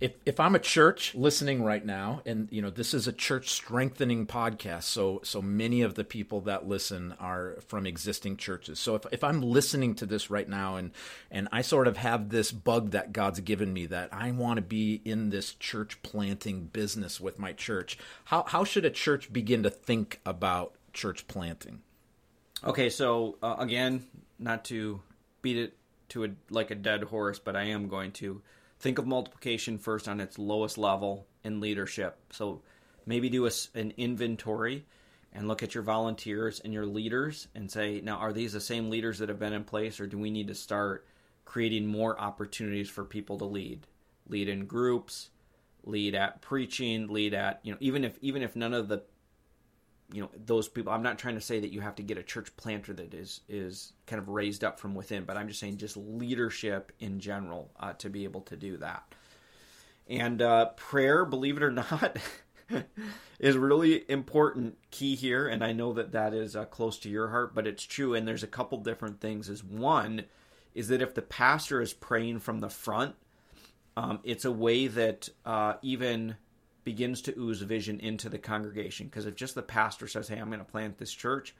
if 0.00 0.12
if 0.24 0.40
I'm 0.40 0.54
a 0.54 0.58
church 0.58 1.14
listening 1.14 1.62
right 1.62 1.84
now, 1.84 2.22
and 2.24 2.48
you 2.50 2.62
know 2.62 2.70
this 2.70 2.94
is 2.94 3.06
a 3.06 3.12
church 3.12 3.50
strengthening 3.50 4.26
podcast, 4.26 4.84
so 4.84 5.20
so 5.22 5.42
many 5.42 5.82
of 5.82 5.94
the 5.94 6.04
people 6.04 6.40
that 6.42 6.66
listen 6.66 7.14
are 7.20 7.58
from 7.66 7.86
existing 7.86 8.38
churches. 8.38 8.78
So 8.78 8.94
if 8.94 9.04
if 9.12 9.22
I'm 9.22 9.42
listening 9.42 9.94
to 9.96 10.06
this 10.06 10.30
right 10.30 10.48
now, 10.48 10.76
and 10.76 10.92
and 11.30 11.48
I 11.52 11.60
sort 11.60 11.86
of 11.86 11.98
have 11.98 12.30
this 12.30 12.50
bug 12.50 12.92
that 12.92 13.12
God's 13.12 13.40
given 13.40 13.72
me 13.72 13.86
that 13.86 14.08
I 14.12 14.30
want 14.30 14.56
to 14.56 14.62
be 14.62 15.02
in 15.04 15.28
this 15.28 15.54
church 15.54 16.02
planting 16.02 16.66
business 16.66 17.20
with 17.20 17.38
my 17.38 17.52
church, 17.52 17.98
how 18.24 18.44
how 18.48 18.64
should 18.64 18.86
a 18.86 18.90
church 18.90 19.30
begin 19.30 19.62
to 19.64 19.70
think 19.70 20.20
about 20.24 20.74
church 20.94 21.28
planting? 21.28 21.82
Okay, 22.64 22.88
so 22.88 23.36
uh, 23.42 23.56
again, 23.58 24.06
not 24.38 24.64
to 24.66 25.02
beat 25.42 25.58
it 25.58 25.76
to 26.10 26.24
a 26.24 26.28
like 26.48 26.70
a 26.70 26.74
dead 26.74 27.04
horse, 27.04 27.38
but 27.38 27.54
I 27.54 27.64
am 27.64 27.88
going 27.88 28.12
to 28.12 28.40
think 28.80 28.98
of 28.98 29.06
multiplication 29.06 29.78
first 29.78 30.08
on 30.08 30.20
its 30.20 30.38
lowest 30.38 30.78
level 30.78 31.26
in 31.44 31.60
leadership. 31.60 32.18
So 32.30 32.62
maybe 33.06 33.28
do 33.28 33.46
a, 33.46 33.50
an 33.74 33.92
inventory 33.96 34.86
and 35.32 35.46
look 35.46 35.62
at 35.62 35.74
your 35.74 35.84
volunteers 35.84 36.60
and 36.60 36.72
your 36.72 36.86
leaders 36.86 37.46
and 37.54 37.70
say, 37.70 38.00
now, 38.00 38.16
are 38.16 38.32
these 38.32 38.52
the 38.54 38.60
same 38.60 38.90
leaders 38.90 39.18
that 39.18 39.28
have 39.28 39.38
been 39.38 39.52
in 39.52 39.64
place, 39.64 40.00
or 40.00 40.06
do 40.06 40.18
we 40.18 40.30
need 40.30 40.48
to 40.48 40.54
start 40.54 41.06
creating 41.44 41.86
more 41.86 42.18
opportunities 42.18 42.88
for 42.88 43.04
people 43.04 43.38
to 43.38 43.44
lead? 43.44 43.86
Lead 44.28 44.48
in 44.48 44.66
groups, 44.66 45.30
lead 45.84 46.14
at 46.14 46.40
preaching, 46.40 47.08
lead 47.08 47.34
at, 47.34 47.60
you 47.62 47.72
know, 47.72 47.78
even 47.80 48.04
if 48.04 48.18
even 48.20 48.42
if 48.42 48.56
none 48.56 48.74
of 48.74 48.88
the 48.88 49.02
you 50.12 50.22
know 50.22 50.30
those 50.46 50.68
people 50.68 50.92
i'm 50.92 51.02
not 51.02 51.18
trying 51.18 51.34
to 51.34 51.40
say 51.40 51.60
that 51.60 51.72
you 51.72 51.80
have 51.80 51.94
to 51.94 52.02
get 52.02 52.18
a 52.18 52.22
church 52.22 52.54
planter 52.56 52.92
that 52.92 53.14
is 53.14 53.40
is 53.48 53.92
kind 54.06 54.20
of 54.20 54.28
raised 54.28 54.64
up 54.64 54.78
from 54.78 54.94
within 54.94 55.24
but 55.24 55.36
i'm 55.36 55.48
just 55.48 55.60
saying 55.60 55.76
just 55.76 55.96
leadership 55.96 56.92
in 57.00 57.20
general 57.20 57.70
uh, 57.78 57.92
to 57.94 58.08
be 58.08 58.24
able 58.24 58.40
to 58.42 58.56
do 58.56 58.76
that. 58.78 59.02
And 60.08 60.42
uh, 60.42 60.66
prayer 60.76 61.24
believe 61.24 61.56
it 61.56 61.62
or 61.62 61.70
not 61.70 62.18
is 63.38 63.56
really 63.56 64.04
important 64.10 64.76
key 64.90 65.14
here 65.14 65.46
and 65.46 65.62
i 65.62 65.72
know 65.72 65.92
that 65.92 66.12
that 66.12 66.34
is 66.34 66.56
uh, 66.56 66.64
close 66.64 66.98
to 66.98 67.08
your 67.08 67.28
heart 67.28 67.54
but 67.54 67.66
it's 67.66 67.84
true 67.84 68.14
and 68.14 68.26
there's 68.26 68.42
a 68.42 68.48
couple 68.48 68.78
different 68.78 69.20
things 69.20 69.48
is 69.48 69.62
one 69.62 70.24
is 70.74 70.88
that 70.88 71.02
if 71.02 71.14
the 71.14 71.22
pastor 71.22 71.80
is 71.80 71.92
praying 71.92 72.38
from 72.38 72.60
the 72.60 72.70
front 72.70 73.14
um, 73.96 74.20
it's 74.24 74.44
a 74.44 74.52
way 74.52 74.86
that 74.86 75.28
uh, 75.44 75.74
even 75.82 76.36
begins 76.84 77.22
to 77.22 77.38
ooze 77.38 77.62
vision 77.62 78.00
into 78.00 78.28
the 78.28 78.38
congregation. 78.38 79.06
Because 79.06 79.26
if 79.26 79.34
just 79.34 79.54
the 79.54 79.62
pastor 79.62 80.08
says, 80.08 80.28
"Hey, 80.28 80.38
I'm 80.38 80.48
going 80.48 80.58
to 80.60 80.64
plant 80.64 80.98
this 80.98 81.12
church," 81.12 81.54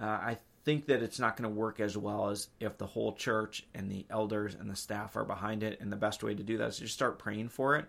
uh, 0.00 0.04
I 0.04 0.38
think 0.64 0.86
that 0.86 1.02
it's 1.02 1.18
not 1.18 1.36
going 1.36 1.48
to 1.48 1.56
work 1.56 1.78
as 1.80 1.96
well 1.96 2.28
as 2.28 2.48
if 2.58 2.76
the 2.76 2.86
whole 2.86 3.14
church 3.14 3.64
and 3.74 3.90
the 3.90 4.04
elders 4.10 4.54
and 4.54 4.68
the 4.68 4.76
staff 4.76 5.16
are 5.16 5.24
behind 5.24 5.62
it. 5.62 5.80
And 5.80 5.92
the 5.92 5.96
best 5.96 6.22
way 6.22 6.34
to 6.34 6.42
do 6.42 6.58
that 6.58 6.68
is 6.68 6.78
just 6.78 6.94
start 6.94 7.18
praying 7.18 7.50
for 7.50 7.76
it, 7.76 7.86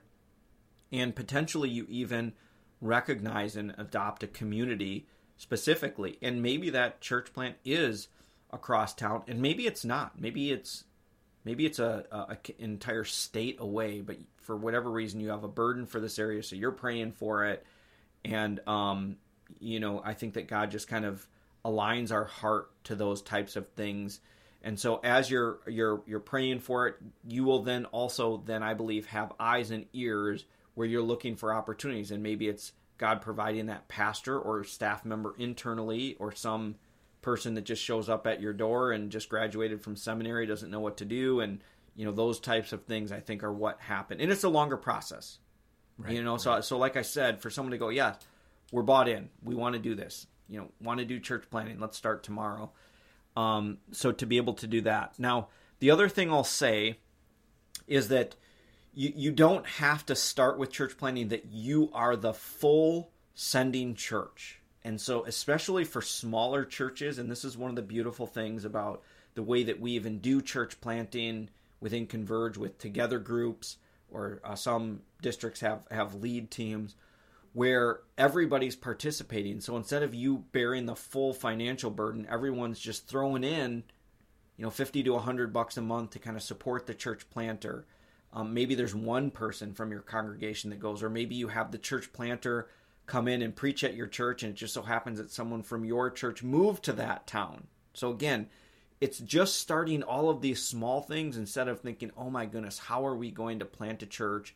and 0.91 1.15
potentially 1.15 1.69
you 1.69 1.85
even 1.89 2.33
recognize 2.81 3.55
and 3.55 3.73
adopt 3.77 4.23
a 4.23 4.27
community 4.27 5.07
specifically. 5.37 6.17
And 6.21 6.41
maybe 6.41 6.69
that 6.71 7.01
church 7.01 7.33
plant 7.33 7.55
is 7.65 8.07
across 8.51 8.93
town, 8.93 9.23
and 9.27 9.41
maybe 9.41 9.67
it's 9.67 9.85
not. 9.85 10.19
Maybe 10.19 10.51
it's 10.51 10.83
maybe 11.43 11.65
it's 11.65 11.79
a, 11.79 12.05
a, 12.11 12.17
a, 12.17 12.37
entire 12.61 13.05
state 13.05 13.57
away 13.59 14.01
but 14.01 14.17
for 14.47 14.57
whatever 14.57 14.89
reason 14.89 15.19
you 15.19 15.29
have 15.29 15.43
a 15.43 15.47
burden 15.47 15.85
for 15.85 15.99
this 15.99 16.17
area 16.17 16.41
so 16.41 16.55
you're 16.55 16.71
praying 16.71 17.11
for 17.11 17.45
it. 17.45 17.65
And 18.25 18.59
um, 18.67 19.17
you 19.59 19.79
know 19.79 20.01
i 20.03 20.13
think 20.13 20.33
that 20.33 20.45
god 20.47 20.71
just 20.71 20.89
kind 20.89 21.05
of 21.05 21.25
aligns 21.63 22.11
our 22.11 22.25
heart 22.25 22.69
to 22.85 22.95
those 22.95 23.21
types 23.21 23.55
of 23.55 23.67
things. 23.69 24.19
And 24.63 24.79
so 24.79 24.99
as 25.03 25.29
you're 25.29 25.59
you're 25.67 26.01
you're 26.07 26.19
praying 26.19 26.61
for 26.61 26.87
it 26.87 26.95
you 27.27 27.43
will 27.43 27.61
then 27.61 27.85
also 27.85 28.41
then 28.45 28.63
i 28.63 28.73
believe 28.73 29.05
have 29.05 29.31
eyes 29.39 29.69
and 29.71 29.85
ears 29.93 30.45
where 30.77 30.87
you're 30.87 31.01
looking 31.01 31.35
for 31.35 31.51
opportunities. 31.51 32.11
And 32.11 32.21
maybe 32.21 32.47
it's 32.47 32.71
God 32.99 33.19
providing 33.19 33.65
that 33.65 33.87
pastor 33.87 34.37
or 34.39 34.63
staff 34.63 35.03
member 35.03 35.33
internally 35.39 36.15
or 36.19 36.31
some 36.31 36.75
person 37.23 37.55
that 37.55 37.63
just 37.63 37.83
shows 37.83 38.09
up 38.09 38.27
at 38.27 38.41
your 38.41 38.53
door 38.53 38.91
and 38.91 39.11
just 39.11 39.27
graduated 39.27 39.81
from 39.81 39.95
seminary 39.95 40.45
doesn't 40.45 40.69
know 40.69 40.79
what 40.79 40.97
to 40.97 41.03
do 41.03 41.39
and 41.39 41.63
you 41.97 42.05
know 42.05 42.13
those 42.13 42.39
types 42.39 42.71
of 42.71 42.85
things 42.85 43.11
I 43.11 43.19
think 43.19 43.43
are 43.43 43.51
what 43.51 43.81
happen 43.81 44.21
and 44.21 44.31
it's 44.31 44.45
a 44.45 44.49
longer 44.49 44.77
process. 44.77 45.39
Right, 45.97 46.13
you 46.13 46.23
know 46.23 46.33
right. 46.33 46.41
so 46.41 46.61
so 46.61 46.77
like 46.77 46.95
I 46.95 47.01
said 47.01 47.41
for 47.41 47.49
someone 47.49 47.71
to 47.71 47.77
go 47.77 47.89
yeah 47.89 48.15
we're 48.71 48.83
bought 48.83 49.09
in. 49.09 49.29
We 49.43 49.55
want 49.55 49.73
to 49.73 49.79
do 49.79 49.95
this. 49.95 50.27
You 50.47 50.61
know 50.61 50.71
want 50.79 50.99
to 50.99 51.05
do 51.05 51.19
church 51.19 51.45
planting 51.51 51.79
let's 51.79 51.97
start 51.97 52.23
tomorrow. 52.23 52.71
Um, 53.35 53.79
so 53.91 54.11
to 54.13 54.25
be 54.25 54.37
able 54.37 54.53
to 54.55 54.67
do 54.67 54.81
that. 54.81 55.19
Now 55.19 55.49
the 55.79 55.91
other 55.91 56.07
thing 56.07 56.31
I'll 56.31 56.43
say 56.45 56.99
is 57.87 58.07
that 58.09 58.35
you, 58.93 59.13
you 59.15 59.31
don't 59.31 59.65
have 59.67 60.05
to 60.07 60.15
start 60.15 60.57
with 60.57 60.71
church 60.71 60.97
planting 60.97 61.27
that 61.29 61.45
you 61.45 61.89
are 61.93 62.15
the 62.15 62.33
full 62.33 63.11
sending 63.35 63.93
church. 63.93 64.59
And 64.83 64.99
so, 64.99 65.25
especially 65.25 65.83
for 65.83 66.01
smaller 66.01 66.65
churches, 66.65 67.19
and 67.19 67.29
this 67.29 67.45
is 67.45 67.57
one 67.57 67.69
of 67.69 67.75
the 67.75 67.81
beautiful 67.81 68.25
things 68.25 68.65
about 68.65 69.03
the 69.35 69.43
way 69.43 69.63
that 69.63 69.79
we 69.79 69.91
even 69.91 70.19
do 70.19 70.41
church 70.41 70.81
planting 70.81 71.49
within 71.79 72.07
Converge 72.07 72.57
with 72.57 72.77
together 72.77 73.19
groups, 73.19 73.77
or 74.09 74.41
uh, 74.43 74.55
some 74.55 75.01
districts 75.21 75.59
have, 75.61 75.81
have 75.91 76.15
lead 76.15 76.49
teams 76.49 76.95
where 77.53 78.01
everybody's 78.17 78.75
participating. 78.75 79.59
So 79.61 79.75
instead 79.77 80.03
of 80.03 80.13
you 80.13 80.45
bearing 80.51 80.85
the 80.85 80.95
full 80.95 81.33
financial 81.33 81.89
burden, 81.89 82.27
everyone's 82.29 82.79
just 82.79 83.07
throwing 83.07 83.43
in, 83.43 83.83
you 84.57 84.63
know, 84.63 84.69
50 84.69 85.03
to 85.03 85.13
100 85.13 85.51
bucks 85.51 85.77
a 85.77 85.81
month 85.81 86.11
to 86.11 86.19
kind 86.19 86.37
of 86.37 86.43
support 86.43 86.85
the 86.85 86.93
church 86.93 87.29
planter 87.29 87.85
um, 88.33 88.53
maybe 88.53 88.75
there's 88.75 88.95
one 88.95 89.31
person 89.31 89.73
from 89.73 89.91
your 89.91 90.01
congregation 90.01 90.69
that 90.69 90.79
goes, 90.79 91.01
or 91.01 91.09
maybe 91.09 91.35
you 91.35 91.47
have 91.47 91.71
the 91.71 91.77
church 91.77 92.11
planter 92.11 92.69
come 93.05 93.27
in 93.27 93.41
and 93.41 93.55
preach 93.55 93.83
at 93.83 93.95
your 93.95 94.07
church, 94.07 94.43
and 94.43 94.51
it 94.51 94.55
just 94.55 94.73
so 94.73 94.81
happens 94.81 95.17
that 95.17 95.31
someone 95.31 95.63
from 95.63 95.85
your 95.85 96.09
church 96.11 96.43
moved 96.43 96.83
to 96.83 96.93
that 96.93 97.25
town. 97.25 97.67
So 97.93 98.11
again, 98.11 98.47
it's 98.99 99.19
just 99.19 99.59
starting 99.59 100.03
all 100.03 100.29
of 100.29 100.41
these 100.41 100.63
small 100.63 101.01
things 101.01 101.37
instead 101.37 101.67
of 101.67 101.81
thinking, 101.81 102.11
"Oh 102.17 102.29
my 102.29 102.45
goodness, 102.45 102.79
how 102.79 103.05
are 103.05 103.15
we 103.15 103.31
going 103.31 103.59
to 103.59 103.65
plant 103.65 104.03
a 104.03 104.05
church 104.05 104.55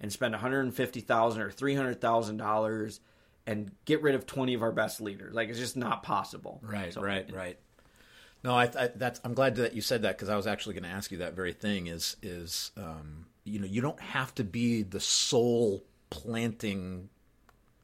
and 0.00 0.12
spend 0.12 0.32
150,000 0.32 1.42
or 1.42 1.50
300,000 1.50 2.36
dollars 2.36 3.00
and 3.46 3.70
get 3.84 4.02
rid 4.02 4.14
of 4.14 4.26
20 4.26 4.54
of 4.54 4.62
our 4.62 4.72
best 4.72 5.00
leaders?" 5.00 5.34
Like 5.34 5.48
it's 5.48 5.58
just 5.58 5.76
not 5.76 6.02
possible. 6.02 6.60
Right, 6.62 6.92
so, 6.92 7.00
right, 7.00 7.30
right. 7.32 7.58
No, 8.42 8.54
I, 8.54 8.64
I, 8.64 8.90
that's 8.94 9.20
I'm 9.24 9.34
glad 9.34 9.56
that 9.56 9.74
you 9.74 9.80
said 9.82 10.02
that 10.02 10.16
because 10.16 10.28
I 10.28 10.36
was 10.36 10.46
actually 10.46 10.74
going 10.74 10.84
to 10.84 10.90
ask 10.90 11.10
you 11.10 11.18
that 11.18 11.34
very 11.34 11.52
thing. 11.52 11.86
Is 11.86 12.16
is 12.22 12.70
um, 12.76 13.26
you 13.44 13.58
know 13.58 13.66
you 13.66 13.80
don't 13.80 14.00
have 14.00 14.34
to 14.36 14.44
be 14.44 14.82
the 14.82 15.00
sole 15.00 15.82
planting 16.10 17.08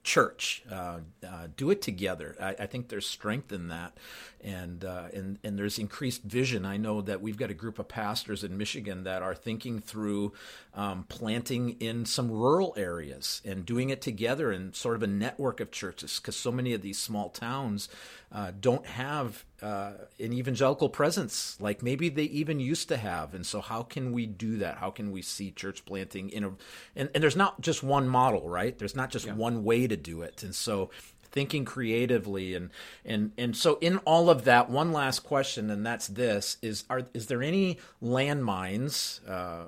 church. 0.02 0.62
Uh, 0.70 0.98
uh, 1.26 1.46
do 1.56 1.70
it 1.70 1.80
together. 1.80 2.36
I, 2.40 2.50
I, 2.60 2.66
think 2.66 2.88
there's 2.88 3.06
strength 3.06 3.52
in 3.52 3.68
that, 3.68 3.96
and 4.40 4.84
uh, 4.84 5.04
and 5.14 5.38
and 5.44 5.58
there's 5.58 5.78
increased 5.78 6.22
vision. 6.24 6.66
I 6.66 6.76
know 6.76 7.00
that 7.02 7.20
we've 7.20 7.36
got 7.36 7.50
a 7.50 7.54
group 7.54 7.78
of 7.78 7.86
pastors 7.88 8.42
in 8.42 8.58
Michigan 8.58 9.04
that 9.04 9.22
are 9.22 9.34
thinking 9.34 9.80
through 9.80 10.32
um, 10.74 11.04
planting 11.08 11.76
in 11.80 12.04
some 12.04 12.30
rural 12.30 12.74
areas 12.76 13.42
and 13.44 13.64
doing 13.64 13.90
it 13.90 14.00
together 14.00 14.50
in 14.50 14.72
sort 14.74 14.96
of 14.96 15.02
a 15.02 15.06
network 15.06 15.60
of 15.60 15.70
churches 15.70 16.18
because 16.18 16.36
so 16.36 16.50
many 16.50 16.72
of 16.72 16.82
these 16.82 16.98
small 16.98 17.28
towns 17.28 17.88
uh, 18.32 18.50
don't 18.60 18.86
have 18.86 19.44
uh, 19.62 19.92
an 20.18 20.32
evangelical 20.32 20.88
presence 20.88 21.56
like 21.60 21.82
maybe 21.82 22.08
they 22.08 22.24
even 22.24 22.58
used 22.58 22.88
to 22.88 22.96
have. 22.96 23.32
And 23.32 23.46
so, 23.46 23.60
how 23.60 23.82
can 23.82 24.12
we 24.12 24.26
do 24.26 24.58
that? 24.58 24.78
How 24.78 24.90
can 24.90 25.12
we 25.12 25.22
see 25.22 25.52
church 25.52 25.84
planting 25.84 26.30
in 26.30 26.44
a 26.44 26.52
and, 26.96 27.08
and 27.14 27.22
there's 27.22 27.36
not 27.36 27.60
just 27.60 27.82
one 27.82 28.08
model, 28.08 28.48
right? 28.48 28.76
There's 28.76 28.96
not 28.96 29.10
just 29.10 29.26
yeah. 29.26 29.34
one 29.34 29.64
way 29.64 29.86
to 29.86 29.96
do 29.96 30.22
it. 30.22 30.42
And 30.42 30.54
so, 30.54 30.90
thinking 31.32 31.64
creatively 31.64 32.54
and 32.54 32.70
and 33.04 33.32
and 33.38 33.56
so 33.56 33.78
in 33.80 33.98
all 33.98 34.28
of 34.28 34.44
that 34.44 34.68
one 34.68 34.92
last 34.92 35.20
question 35.20 35.70
and 35.70 35.84
that's 35.84 36.06
this 36.08 36.58
is 36.60 36.84
are 36.90 37.04
is 37.14 37.26
there 37.26 37.42
any 37.42 37.78
landmines 38.02 39.26
uh, 39.26 39.64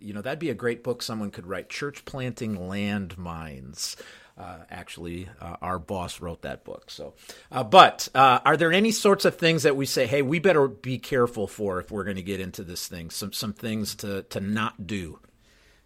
you 0.00 0.12
know 0.12 0.20
that'd 0.20 0.40
be 0.40 0.50
a 0.50 0.54
great 0.54 0.82
book 0.82 1.00
someone 1.00 1.30
could 1.30 1.46
write 1.46 1.68
church 1.68 2.04
planting 2.04 2.56
landmines 2.56 3.94
uh, 4.36 4.58
actually, 4.70 5.28
uh, 5.40 5.56
our 5.62 5.78
boss 5.78 6.20
wrote 6.20 6.42
that 6.42 6.64
book. 6.64 6.90
So, 6.90 7.14
uh, 7.52 7.62
but 7.62 8.08
uh, 8.14 8.40
are 8.44 8.56
there 8.56 8.72
any 8.72 8.90
sorts 8.90 9.24
of 9.24 9.36
things 9.36 9.62
that 9.62 9.76
we 9.76 9.86
say, 9.86 10.06
hey, 10.06 10.22
we 10.22 10.38
better 10.38 10.66
be 10.66 10.98
careful 10.98 11.46
for 11.46 11.78
if 11.78 11.90
we're 11.90 12.04
going 12.04 12.16
to 12.16 12.22
get 12.22 12.40
into 12.40 12.64
this 12.64 12.88
thing? 12.88 13.10
Some 13.10 13.32
some 13.32 13.52
things 13.52 13.94
to 13.96 14.22
to 14.24 14.40
not 14.40 14.86
do. 14.86 15.20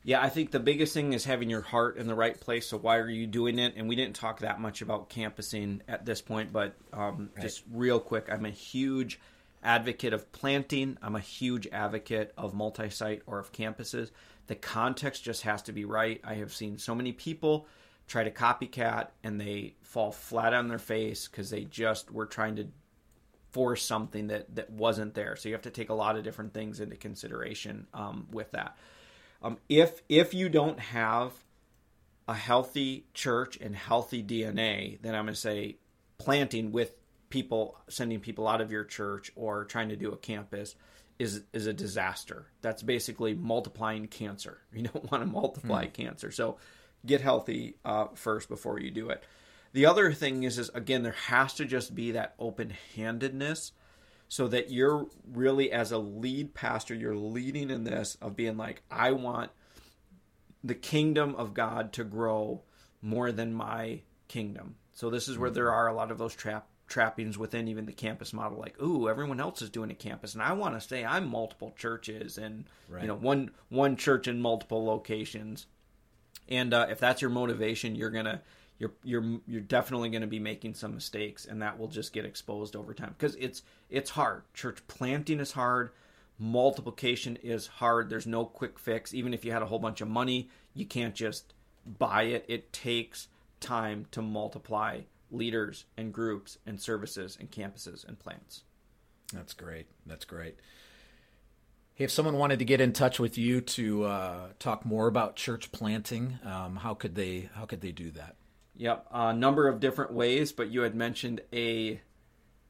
Yeah, 0.05 0.23
I 0.23 0.31
think 0.31 0.53
the 0.53 0.61
biggest 0.61 0.95
thing 0.95 1.13
is 1.13 1.25
having 1.25 1.51
your 1.51 1.61
heart 1.61 1.99
in 1.99 2.07
the 2.07 2.15
right 2.15 2.41
place. 2.41 2.69
So 2.69 2.79
why 2.79 2.97
are 2.97 3.11
you 3.11 3.27
doing 3.27 3.59
it? 3.59 3.75
And 3.77 3.89
we 3.89 3.97
didn't 3.97 4.17
talk 4.17 4.41
that 4.41 4.59
much 4.59 4.81
about 4.81 5.11
campusing 5.11 5.83
at 5.87 6.07
this 6.07 6.23
point, 6.23 6.51
but 6.51 6.75
um, 6.95 7.29
right. 7.35 7.43
just 7.43 7.63
real 7.71 8.01
quick, 8.01 8.29
I'm 8.31 8.47
a 8.47 8.51
huge 8.51 9.21
advocate 9.63 10.15
of 10.15 10.31
planting. 10.33 10.97
I'm 11.03 11.17
a 11.17 11.21
huge 11.21 11.67
advocate 11.67 12.33
of 12.39 12.55
multi-site 12.55 13.23
or 13.27 13.39
of 13.39 13.53
campuses. 13.53 14.11
The 14.47 14.55
context 14.55 15.25
just 15.25 15.43
has 15.43 15.63
to 15.63 15.73
be 15.73 15.85
right. 15.85 16.23
I 16.25 16.35
have 16.35 16.55
seen 16.55 16.79
so 16.79 16.95
many 16.95 17.13
people 17.13 17.67
try 18.09 18.25
to 18.25 18.31
copycat 18.31 19.09
and 19.23 19.41
they 19.41 19.75
fall 19.83 20.11
flat 20.11 20.55
on 20.55 20.69
their 20.69 20.79
face 20.79 21.29
because 21.29 21.51
they 21.51 21.65
just 21.65 22.11
were 22.11 22.27
trying 22.27 22.57
to 22.57 22.67
force 23.51 23.83
something 23.83 24.29
that 24.29 24.55
that 24.57 24.71
wasn't 24.71 25.15
there. 25.15 25.37
So 25.37 25.49
you 25.49 25.55
have 25.55 25.63
to 25.63 25.71
take 25.71 25.91
a 25.91 25.95
lot 25.95 26.17
of 26.17 26.25
different 26.25 26.53
things 26.53 26.81
into 26.81 26.97
consideration 26.97 27.87
um, 27.95 28.27
with 28.33 28.51
that. 28.53 28.77
Um, 29.43 29.59
if 29.69 30.03
if 30.09 30.35
you 30.35 30.49
don't 30.49 30.81
have 30.81 31.33
a 32.27 32.35
healthy 32.35 33.07
church 33.15 33.57
and 33.61 33.75
healthy 33.77 34.23
DNA, 34.23 35.01
then 35.01 35.15
I'm 35.15 35.25
going 35.25 35.35
to 35.35 35.41
say 35.41 35.77
planting 36.19 36.73
with 36.73 36.95
people, 37.31 37.79
sending 37.89 38.21
people 38.21 38.49
out 38.49 38.61
of 38.61 38.73
your 38.73 38.85
church 38.85 39.31
or 39.37 39.65
trying 39.65 39.91
to 39.91 39.97
do 39.97 40.13
a 40.13 40.17
campus 40.17 40.75
is 41.19 41.43
is 41.53 41.67
a 41.67 41.73
disaster. 41.73 42.47
That's 42.63 42.83
basically 42.83 43.35
multiplying 43.35 44.07
cancer. 44.07 44.59
You 44.73 44.85
don't 44.85 45.11
want 45.11 45.23
to 45.23 45.27
multiply 45.27 45.87
mm. 45.87 45.93
cancer. 45.93 46.31
So 46.31 46.59
get 47.05 47.21
healthy 47.21 47.77
uh, 47.85 48.07
first 48.15 48.49
before 48.49 48.81
you 48.81 48.91
do 48.91 49.11
it. 49.11 49.23
The 49.73 49.87
other 49.87 50.13
thing 50.13 50.43
is, 50.43 50.59
is 50.59 50.71
again, 50.71 51.03
there 51.03 51.13
has 51.13 51.55
to 51.55 51.65
just 51.65 51.95
be 51.95 52.13
that 52.13 52.35
open 52.39 52.75
handedness 52.97 53.73
so 54.29 54.49
that 54.49 54.71
you're 54.71 55.07
really, 55.33 55.73
as 55.73 55.93
a 55.93 55.99
lead 55.99 56.55
pastor, 56.55 56.95
you're 56.95 57.17
leading 57.17 57.71
in 57.71 57.85
this 57.85 58.17
of 58.21 58.37
being 58.37 58.57
like, 58.57 58.83
I 58.91 59.13
want 59.13 59.51
the 60.63 60.75
kingdom 60.75 61.35
of 61.37 61.55
God 61.55 61.93
to 61.95 62.05
grow 62.05 62.63
more 63.01 63.33
than 63.33 63.53
my 63.53 64.03
kingdom. 64.27 64.77
So 64.93 65.11
this 65.11 65.29
is 65.29 65.39
where 65.39 65.51
there 65.51 65.73
are 65.73 65.87
a 65.87 65.95
lot 65.95 66.11
of 66.11 66.19
those 66.19 66.35
trap 66.35 66.69
trappings 66.89 67.37
within 67.37 67.69
even 67.69 67.85
the 67.85 67.93
campus 67.93 68.33
model 68.33 68.59
like 68.59 68.81
ooh 68.83 69.11
everyone 69.11 69.41
else 69.41 69.61
is 69.61 69.69
doing 69.69 69.91
a 69.91 69.95
campus 69.95 70.33
and 70.33 70.43
i 70.43 70.55
want 70.55 70.75
to 70.75 70.81
say 70.81 71.05
i'm 71.05 71.29
multiple 71.29 71.75
churches 71.77 72.39
and 72.39 72.65
right. 72.89 73.03
you 73.03 73.09
know 73.09 73.15
one 73.15 73.51
one 73.69 73.95
church 73.95 74.27
in 74.27 74.41
multiple 74.41 74.87
locations 74.87 75.67
and 76.49 76.73
uh, 76.73 76.87
if 76.91 76.99
that's 76.99 77.21
your 77.21 77.31
motivation, 77.31 77.95
you're 77.95 78.11
gonna 78.11 78.43
you're 78.79 78.93
you're 79.03 79.41
you're 79.47 79.61
definitely 79.61 80.09
going 80.09 80.23
to 80.23 80.29
be 80.29 80.39
making 80.39 80.75
some 80.75 80.95
mistakes, 80.95 81.47
and 81.47 81.63
that 81.63 81.79
will 81.79 81.89
just 81.89 82.13
get 82.13 82.25
exposed 82.25 82.77
over 82.77 82.95
time 82.95 83.15
because 83.19 83.35
it's 83.37 83.63
it's 83.91 84.11
hard. 84.11 84.43
Church 84.55 84.79
planting 84.87 85.41
is 85.41 85.53
hard. 85.53 85.91
Multiplication 86.39 87.37
is 87.37 87.67
hard. 87.67 88.09
There's 88.09 88.27
no 88.27 88.45
quick 88.45 88.79
fix. 88.79 89.13
Even 89.13 89.35
if 89.35 89.45
you 89.45 89.51
had 89.51 89.63
a 89.63 89.67
whole 89.67 89.81
bunch 89.81 90.01
of 90.01 90.09
money, 90.09 90.49
you 90.73 90.87
can't 90.87 91.15
just 91.15 91.53
buy 91.85 92.25
it. 92.25 92.45
It 92.49 92.73
takes 92.73 93.27
time 93.61 94.07
to 94.13 94.23
multiply 94.23 95.01
leaders 95.33 95.85
and 95.97 96.13
groups 96.13 96.59
and 96.65 96.81
services 96.81 97.37
and 97.39 97.51
campuses 97.51 98.07
and 98.07 98.19
plants. 98.19 98.63
That's 99.33 99.53
great. 99.53 99.87
That's 100.07 100.25
great. 100.25 100.57
Hey, 101.99 102.05
if 102.05 102.11
someone 102.13 102.39
wanted 102.39 102.61
to 102.61 102.65
get 102.65 102.81
in 102.81 102.93
touch 102.93 103.19
with 103.19 103.37
you 103.37 103.61
to 103.61 104.05
uh, 104.05 104.47
talk 104.61 104.87
more 104.87 105.09
about 105.09 105.35
church 105.35 105.73
planting, 105.73 106.39
um, 106.45 106.77
how 106.77 106.95
could 106.95 107.17
they 107.17 107.51
how 107.55 107.65
could 107.65 107.81
they 107.81 107.91
do 107.91 108.13
that? 108.13 108.37
Yep, 108.77 109.09
a 109.11 109.35
number 109.35 109.67
of 109.67 109.81
different 109.81 110.13
ways. 110.13 110.53
But 110.53 110.71
you 110.71 110.83
had 110.83 110.95
mentioned 110.95 111.41
a 111.53 112.01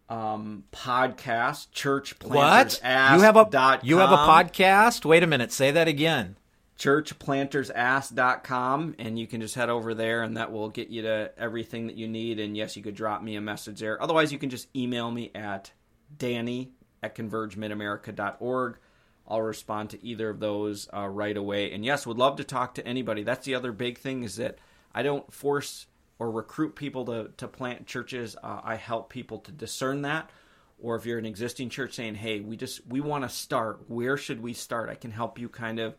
um, 0.09 0.65
podcast, 0.73 1.73
Church 1.73 2.19
Planters. 2.19 2.81
What 2.81 2.83
you 2.83 3.21
have 3.21 3.37
a 3.37 3.81
you 3.83 3.99
have 3.99 4.13
a 4.13 4.17
podcast? 4.17 5.05
Wait 5.05 5.23
a 5.23 5.27
minute, 5.27 5.53
say 5.53 5.73
that 5.73 5.89
again. 5.89 6.39
churchplantersask.com 6.79 8.95
and 8.99 9.19
you 9.19 9.27
can 9.27 9.43
just 9.43 9.57
head 9.57 9.69
over 9.69 9.93
there 9.93 10.23
and 10.23 10.39
that 10.39 10.51
will 10.51 10.71
get 10.71 10.89
you 10.89 11.03
to 11.03 11.33
everything 11.37 11.89
that 11.89 11.97
you 11.97 12.09
need 12.09 12.41
and 12.41 12.57
yes 12.57 12.79
you 12.79 12.83
could 12.83 12.95
drop 12.95 13.23
me 13.23 13.37
a 13.37 13.43
message 13.43 13.81
there 13.81 14.03
otherwise 14.03 14.33
you 14.33 14.39
can 14.39 14.49
just 14.49 14.75
email 14.75 15.11
me 15.11 15.31
at 15.35 15.71
danny 16.17 16.73
at 17.03 17.15
convergemidamerica.org 17.15 18.79
I'll 19.29 19.43
respond 19.43 19.91
to 19.91 20.05
either 20.05 20.31
of 20.31 20.41
those 20.41 20.89
uh, 20.93 21.07
right 21.07 21.37
away. 21.37 21.73
And 21.73 21.85
yes, 21.85 22.07
would 22.07 22.17
love 22.17 22.37
to 22.37 22.45
talk 22.45 22.75
to 22.75 22.87
anybody. 22.87 23.23
That's 23.23 23.45
the 23.45 23.55
other 23.55 23.73
big 23.73 23.99
thing 23.99 24.23
is 24.23 24.37
that 24.37 24.59
I 24.95 25.03
don't 25.03 25.31
force 25.33 25.87
or 26.19 26.31
recruit 26.31 26.75
people 26.75 27.05
to, 27.05 27.31
to 27.37 27.47
plant 27.47 27.87
churches. 27.87 28.37
Uh, 28.43 28.61
I 28.65 28.77
help 28.77 29.11
people 29.11 29.39
to 29.41 29.53
discern 29.53 30.03
that. 30.03 30.31
Or 30.81 30.97
if 30.97 31.05
you're 31.05 31.19
an 31.19 31.27
existing 31.27 31.71
church 31.71 31.95
saying, 31.95 32.15
"Hey, 32.15 32.39
we 32.39 32.57
just 32.57 32.87
we 32.87 33.01
want 33.01 33.25
to 33.25 33.29
start. 33.29 33.81
Where 33.89 34.17
should 34.17 34.41
we 34.41 34.53
start?" 34.53 34.89
I 34.89 34.95
can 34.95 35.11
help 35.11 35.37
you 35.39 35.49
kind 35.49 35.81
of 35.81 35.97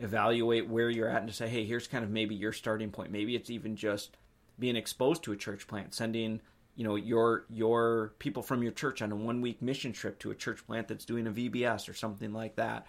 evaluate 0.00 0.68
where 0.68 0.90
you're 0.90 1.08
at 1.08 1.18
and 1.18 1.28
to 1.28 1.34
say, 1.34 1.48
hey, 1.48 1.64
here's 1.64 1.86
kind 1.86 2.04
of 2.04 2.10
maybe 2.10 2.34
your 2.34 2.52
starting 2.52 2.90
point. 2.90 3.12
Maybe 3.12 3.36
it's 3.36 3.50
even 3.50 3.76
just 3.76 4.16
being 4.58 4.76
exposed 4.76 5.22
to 5.24 5.32
a 5.32 5.36
church 5.36 5.66
plant, 5.66 5.94
sending 5.94 6.40
you 6.80 6.86
know 6.86 6.96
your 6.96 7.44
your 7.50 8.14
people 8.18 8.42
from 8.42 8.62
your 8.62 8.72
church 8.72 9.02
on 9.02 9.12
a 9.12 9.14
one 9.14 9.42
week 9.42 9.60
mission 9.60 9.92
trip 9.92 10.18
to 10.20 10.30
a 10.30 10.34
church 10.34 10.66
plant 10.66 10.88
that's 10.88 11.04
doing 11.04 11.26
a 11.26 11.30
VBS 11.30 11.90
or 11.90 11.92
something 11.92 12.32
like 12.32 12.56
that, 12.56 12.86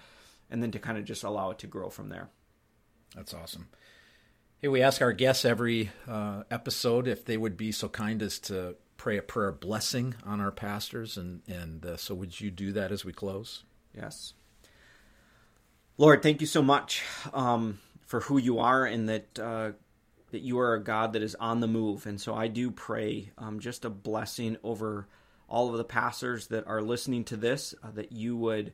and 0.50 0.64
then 0.64 0.72
to 0.72 0.80
kind 0.80 0.98
of 0.98 1.04
just 1.04 1.26
allow 1.26 1.50
it 1.50 1.60
to 1.60 1.68
grow 1.68 1.90
from 1.90 2.08
there. 2.08 2.30
That's 3.14 3.34
awesome. 3.34 3.68
Hey, 4.60 4.70
we 4.70 4.82
ask 4.82 5.02
our 5.02 5.12
guests 5.12 5.44
every 5.44 5.92
uh, 6.08 6.44
episode 6.50 7.06
if 7.06 7.26
they 7.26 7.36
would 7.36 7.58
be 7.58 7.74
so 7.74 7.90
kind 7.90 8.22
as 8.22 8.40
to 8.40 8.78
pray 8.96 9.18
a 9.18 9.22
prayer 9.22 9.52
blessing 9.52 10.16
on 10.26 10.40
our 10.40 10.52
pastors, 10.52 11.18
and 11.18 11.42
and 11.50 11.86
uh, 11.86 11.98
so 11.98 12.16
would 12.16 12.40
you 12.40 12.50
do 12.50 12.72
that 12.72 12.94
as 12.94 13.04
we 13.04 13.12
close? 13.12 13.66
Yes. 13.94 14.32
Lord, 15.98 16.24
thank 16.24 16.40
you 16.40 16.48
so 16.48 16.62
much 16.62 17.04
um, 17.34 17.82
for 18.06 18.22
who 18.22 18.38
you 18.38 18.60
are 18.60 18.86
and 18.86 19.10
that 19.10 19.38
uh, 19.38 19.72
that 20.32 20.41
you 20.41 20.60
are 20.60 20.74
a 20.74 20.84
God 20.84 21.13
that 21.13 21.22
is 21.22 21.36
on 21.36 21.60
the 21.60 21.67
move. 21.67 22.06
And 22.06 22.20
so 22.20 22.34
I 22.34 22.48
do 22.48 22.72
pray 22.72 23.32
um, 23.38 23.60
just 23.60 23.86
a 23.86 23.89
blessing 23.89 24.58
over 24.63 25.08
all 25.48 25.70
of 25.70 25.78
the 25.78 25.84
pastors 25.84 26.48
that 26.48 26.65
are 26.67 26.82
listening 26.82 27.26
to 27.26 27.36
this, 27.36 27.76
uh, 27.84 27.91
that 27.91 28.13
you 28.13 28.38
would 28.38 28.74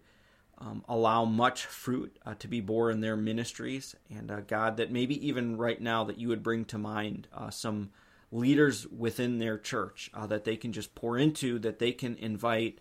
um, 0.59 0.83
allow 0.87 1.25
much 1.25 1.65
fruit 1.65 2.17
uh, 2.25 2.35
to 2.35 2.47
be 2.47 2.61
born 2.61 2.93
in 2.93 3.01
their 3.01 3.17
ministries. 3.17 3.95
And 4.09 4.31
uh, 4.31 4.41
God, 4.41 4.77
that 4.77 4.91
maybe 4.91 5.27
even 5.27 5.57
right 5.57 5.81
now, 5.81 6.03
that 6.05 6.19
you 6.19 6.27
would 6.29 6.43
bring 6.43 6.65
to 6.65 6.77
mind 6.77 7.27
uh, 7.33 7.49
some 7.49 7.89
leaders 8.31 8.85
within 8.87 9.39
their 9.39 9.57
church 9.57 10.11
uh, 10.13 10.27
that 10.27 10.43
they 10.43 10.55
can 10.55 10.71
just 10.71 10.93
pour 10.93 11.17
into, 11.17 11.59
that 11.59 11.79
they 11.79 11.91
can 11.91 12.15
invite. 12.15 12.79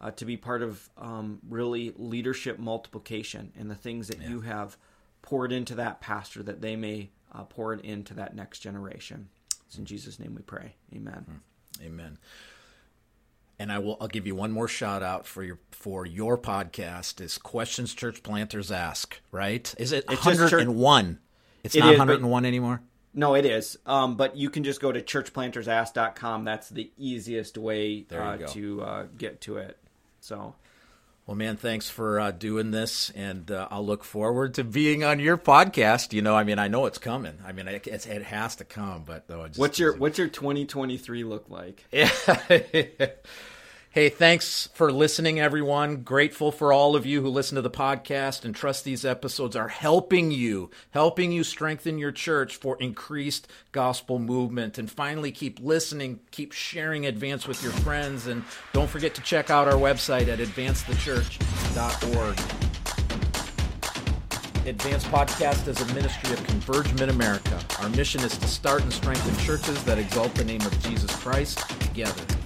Uh, 0.00 0.12
to 0.12 0.24
be 0.24 0.36
part 0.36 0.62
of 0.62 0.88
um, 0.96 1.40
really 1.48 1.92
leadership 1.96 2.56
multiplication 2.56 3.50
and 3.58 3.68
the 3.68 3.74
things 3.74 4.06
that 4.06 4.20
yeah. 4.20 4.28
you 4.28 4.40
have 4.42 4.76
poured 5.22 5.50
into 5.50 5.74
that 5.74 6.00
pastor 6.00 6.40
that 6.40 6.60
they 6.60 6.76
may 6.76 7.10
uh, 7.34 7.44
pour 7.44 7.72
it 7.72 7.84
into 7.84 8.14
that 8.14 8.34
next 8.34 8.60
generation. 8.60 9.28
It's 9.66 9.78
in 9.78 9.84
Jesus' 9.84 10.18
name 10.18 10.34
we 10.34 10.42
pray. 10.42 10.74
Amen. 10.94 11.24
Hmm. 11.26 11.86
Amen. 11.86 12.18
And 13.58 13.72
I 13.72 13.78
will 13.78 13.96
I'll 14.00 14.08
give 14.08 14.26
you 14.26 14.34
one 14.34 14.52
more 14.52 14.68
shout 14.68 15.02
out 15.02 15.26
for 15.26 15.42
your 15.42 15.58
for 15.70 16.06
your 16.06 16.38
podcast 16.38 17.20
is 17.20 17.38
Questions 17.38 17.92
Church 17.92 18.22
Planters 18.22 18.70
Ask, 18.70 19.20
right? 19.32 19.74
Is 19.78 19.92
it 19.92 20.08
101? 20.08 21.18
It's 21.64 21.74
it 21.74 21.80
not 21.80 21.98
101 21.98 22.44
anymore? 22.44 22.82
No, 23.14 23.34
it 23.34 23.44
is. 23.44 23.76
Um, 23.84 24.16
but 24.16 24.36
you 24.36 24.48
can 24.48 24.62
just 24.62 24.80
go 24.80 24.92
to 24.92 25.02
churchplantersask.com. 25.02 26.44
That's 26.44 26.68
the 26.68 26.92
easiest 26.96 27.58
way 27.58 28.06
uh, 28.12 28.36
to 28.36 28.82
uh, 28.82 29.06
get 29.16 29.40
to 29.42 29.56
it. 29.56 29.76
So 30.20 30.54
well, 31.28 31.36
man, 31.36 31.58
thanks 31.58 31.90
for 31.90 32.18
uh, 32.18 32.30
doing 32.30 32.70
this, 32.70 33.10
and 33.10 33.50
uh, 33.50 33.68
I'll 33.70 33.84
look 33.84 34.02
forward 34.02 34.54
to 34.54 34.64
being 34.64 35.04
on 35.04 35.20
your 35.20 35.36
podcast. 35.36 36.14
You 36.14 36.22
know, 36.22 36.34
I 36.34 36.42
mean, 36.42 36.58
I 36.58 36.68
know 36.68 36.86
it's 36.86 36.96
coming. 36.96 37.34
I 37.46 37.52
mean, 37.52 37.68
it, 37.68 37.86
it 37.86 38.22
has 38.22 38.56
to 38.56 38.64
come, 38.64 39.02
but 39.04 39.28
though, 39.28 39.46
what's 39.56 39.78
your 39.78 39.94
what's 39.94 40.16
your 40.16 40.28
2023 40.28 41.24
look 41.24 41.50
like? 41.50 41.84
Yeah. 41.92 42.08
Hey, 43.90 44.10
thanks 44.10 44.68
for 44.74 44.92
listening, 44.92 45.40
everyone. 45.40 46.02
Grateful 46.02 46.52
for 46.52 46.74
all 46.74 46.94
of 46.94 47.06
you 47.06 47.22
who 47.22 47.30
listen 47.30 47.56
to 47.56 47.62
the 47.62 47.70
podcast 47.70 48.44
and 48.44 48.54
trust 48.54 48.84
these 48.84 49.02
episodes 49.02 49.56
are 49.56 49.68
helping 49.68 50.30
you, 50.30 50.70
helping 50.90 51.32
you 51.32 51.42
strengthen 51.42 51.96
your 51.96 52.12
church 52.12 52.56
for 52.56 52.76
increased 52.80 53.48
gospel 53.72 54.18
movement. 54.18 54.76
And 54.76 54.90
finally, 54.90 55.32
keep 55.32 55.58
listening, 55.60 56.20
keep 56.32 56.52
sharing 56.52 57.06
Advance 57.06 57.48
with 57.48 57.62
your 57.62 57.72
friends, 57.72 58.26
and 58.26 58.44
don't 58.74 58.90
forget 58.90 59.14
to 59.14 59.22
check 59.22 59.48
out 59.48 59.66
our 59.66 59.80
website 59.80 60.28
at 60.28 60.38
advancethechurch.org. 60.38 62.38
Advance 64.68 65.04
Podcast 65.04 65.66
is 65.66 65.80
a 65.80 65.94
ministry 65.94 66.34
of 66.34 66.44
Converge 66.44 66.92
Mid 67.00 67.08
America. 67.08 67.58
Our 67.80 67.88
mission 67.88 68.20
is 68.20 68.36
to 68.36 68.48
start 68.48 68.82
and 68.82 68.92
strengthen 68.92 69.34
churches 69.46 69.82
that 69.84 69.96
exalt 69.96 70.34
the 70.34 70.44
name 70.44 70.60
of 70.60 70.78
Jesus 70.82 71.10
Christ 71.16 71.66
together 71.80 72.37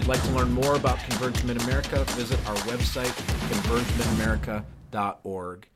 you'd 0.00 0.08
like 0.08 0.22
to 0.22 0.30
learn 0.30 0.50
more 0.50 0.76
about 0.76 0.98
Converge 1.00 1.44
Mid 1.44 1.60
America, 1.62 2.04
visit 2.14 2.38
our 2.48 2.56
website, 2.56 3.12
convergemidamerica.org. 3.50 5.69